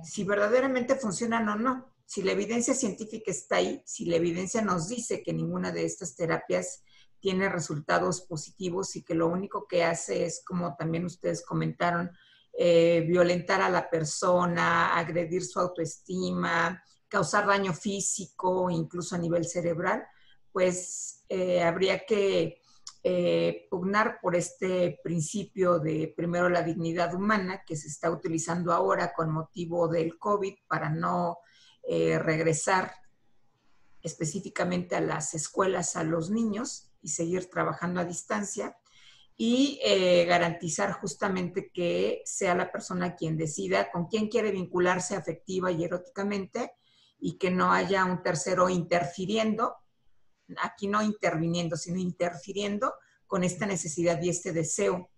Si 0.05 0.23
verdaderamente 0.23 0.95
funcionan 0.95 1.49
o 1.49 1.57
no. 1.57 1.92
Si 2.13 2.21
la 2.23 2.33
evidencia 2.33 2.75
científica 2.75 3.31
está 3.31 3.57
ahí, 3.57 3.83
si 3.87 4.05
la 4.05 4.17
evidencia 4.17 4.61
nos 4.61 4.91
dice 4.91 5.23
que 5.23 5.33
ninguna 5.33 5.73
de 5.73 5.87
estas 5.87 6.15
terapias 6.15 6.85
tiene 7.21 7.49
resultados 7.49 8.21
positivos 8.21 8.97
y 8.97 9.03
que 9.03 9.15
lo 9.15 9.29
único 9.29 9.67
que 9.67 9.83
hace 9.83 10.27
es, 10.27 10.45
como 10.45 10.77
también 10.77 11.07
ustedes 11.07 11.43
comentaron, 11.43 12.11
eh, 12.53 13.03
violentar 13.09 13.63
a 13.63 13.71
la 13.71 13.89
persona, 13.89 14.95
agredir 14.95 15.43
su 15.43 15.59
autoestima, 15.59 16.85
causar 17.09 17.47
daño 17.47 17.73
físico, 17.73 18.69
incluso 18.69 19.15
a 19.15 19.19
nivel 19.19 19.47
cerebral, 19.47 20.05
pues 20.53 21.25
eh, 21.31 21.63
habría 21.63 22.05
que 22.05 22.61
eh, 23.03 23.69
pugnar 23.71 24.19
por 24.21 24.37
este 24.37 25.01
principio 25.03 25.79
de 25.79 26.13
primero 26.15 26.51
la 26.51 26.63
dignidad 26.63 27.15
humana 27.15 27.63
que 27.67 27.75
se 27.75 27.89
está 27.89 28.11
utilizando 28.11 28.71
ahora 28.71 29.15
con 29.15 29.33
motivo 29.33 29.89
del 29.89 30.19
COVID 30.19 30.57
para 30.69 30.91
no 30.91 31.39
eh, 31.89 32.19
regresar 32.19 32.93
específicamente 34.03 34.97
a 34.97 35.01
las 35.01 35.35
escuelas 35.35 35.97
a 35.97 36.05
los 36.05 36.31
niños 36.31 36.91
y 37.03 37.09
seguir 37.09 37.49
trabajando 37.49 38.01
a 38.01 38.05
distancia 38.05 38.77
y 39.37 39.81
garantizar 40.29 40.93
justamente 40.93 41.71
que 41.73 42.23
sea 42.25 42.55
la 42.55 42.71
persona 42.71 43.17
quien 43.17 43.37
decida 43.37 43.91
con 43.91 44.07
quién 44.07 44.29
quiere 44.29 44.53
vincularse 44.53 45.17
afectiva 45.17 45.73
y 45.73 45.83
eróticamente 45.83 46.73
y 47.19 47.39
que 47.39 47.51
no 47.51 47.73
haya 47.73 48.05
un 48.05 48.23
tercero 48.23 48.69
interfiriendo 48.69 49.83
aquí 50.61 50.89
no 50.89 51.03
interviniendo, 51.03 51.77
sino 51.77 51.99
interfiriendo 51.99 52.95
con 53.27 53.45
esta 53.45 53.67
necesidad 53.67 54.21
y 54.23 54.29
este 54.29 54.53
deseo 54.53 55.11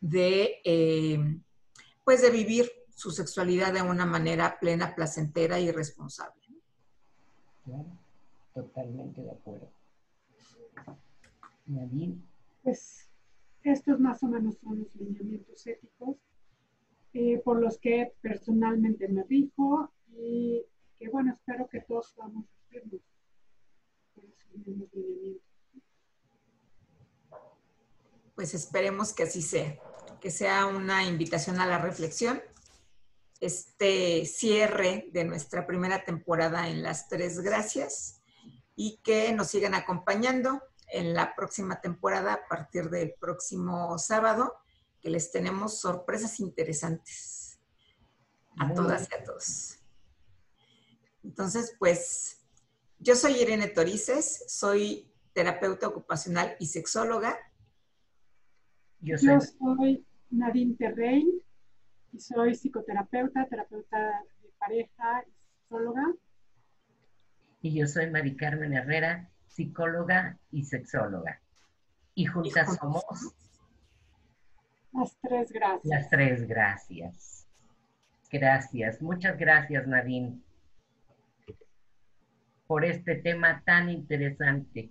de, 0.00 0.60
eh, 0.64 1.18
pues 2.02 2.22
de 2.22 2.30
vivir 2.30 2.70
su 2.94 3.10
sexualidad 3.10 3.72
de 3.72 3.82
una 3.82 4.06
manera 4.06 4.58
plena, 4.58 4.94
placentera 4.94 5.58
y 5.60 5.70
responsable. 5.70 6.40
totalmente 8.52 9.22
de 9.22 9.30
acuerdo. 9.30 9.68
Pues 12.62 13.08
estos 13.62 13.98
más 13.98 14.22
o 14.22 14.26
menos 14.26 14.56
son 14.58 14.80
los 14.80 14.94
lineamientos 14.94 15.66
éticos 15.66 16.16
eh, 17.14 17.40
por 17.44 17.60
los 17.60 17.78
que 17.78 18.12
personalmente 18.20 19.08
me 19.08 19.24
dijo 19.24 19.90
y 20.16 20.62
que 20.98 21.08
bueno, 21.08 21.32
espero 21.32 21.68
que 21.68 21.80
todos 21.80 22.14
vamos 22.16 22.44
a 22.46 22.66
hacerlo. 22.66 22.98
Pues 28.34 28.54
esperemos 28.54 29.12
que 29.12 29.22
así 29.24 29.42
sea, 29.42 29.78
que 30.20 30.30
sea 30.30 30.66
una 30.66 31.04
invitación 31.04 31.60
a 31.60 31.66
la 31.66 31.78
reflexión. 31.78 32.40
Este 33.44 34.24
cierre 34.24 35.10
de 35.12 35.22
nuestra 35.22 35.66
primera 35.66 36.02
temporada 36.02 36.70
en 36.70 36.82
Las 36.82 37.10
Tres 37.10 37.40
Gracias 37.40 38.22
y 38.74 39.02
que 39.02 39.34
nos 39.34 39.48
sigan 39.48 39.74
acompañando 39.74 40.62
en 40.88 41.12
la 41.12 41.36
próxima 41.36 41.78
temporada 41.82 42.32
a 42.32 42.48
partir 42.48 42.88
del 42.88 43.12
próximo 43.20 43.98
sábado, 43.98 44.54
que 44.98 45.10
les 45.10 45.30
tenemos 45.30 45.78
sorpresas 45.78 46.40
interesantes 46.40 47.60
a 48.58 48.72
todas 48.72 49.10
y 49.10 49.14
a 49.14 49.24
todos. 49.24 49.78
Entonces, 51.22 51.76
pues 51.78 52.46
yo 52.98 53.14
soy 53.14 53.42
Irene 53.42 53.68
Torices, 53.68 54.44
soy 54.48 55.12
terapeuta 55.34 55.88
ocupacional 55.88 56.56
y 56.60 56.66
sexóloga. 56.68 57.36
Yo 59.00 59.18
soy, 59.18 60.06
Nadine 60.30 60.76
Terrein 60.76 61.44
y 62.14 62.20
soy 62.20 62.54
psicoterapeuta, 62.54 63.44
terapeuta 63.46 64.22
de 64.42 64.48
pareja 64.58 65.24
y 65.26 65.32
sexóloga. 65.32 66.14
Y 67.60 67.74
yo 67.74 67.86
soy 67.88 68.08
Mari 68.08 68.36
Carmen 68.36 68.72
Herrera, 68.72 69.30
psicóloga 69.48 70.38
y 70.52 70.64
sexóloga. 70.64 71.40
Y 72.14 72.26
juntas 72.26 72.76
somos... 72.76 73.04
Las 74.92 75.16
tres 75.20 75.50
gracias. 75.50 75.84
Las 75.84 76.08
tres 76.08 76.46
gracias. 76.46 77.48
Gracias, 78.30 79.02
muchas 79.02 79.36
gracias 79.36 79.86
Nadine 79.86 80.40
por 82.66 82.84
este 82.84 83.16
tema 83.16 83.62
tan 83.64 83.90
interesante 83.90 84.90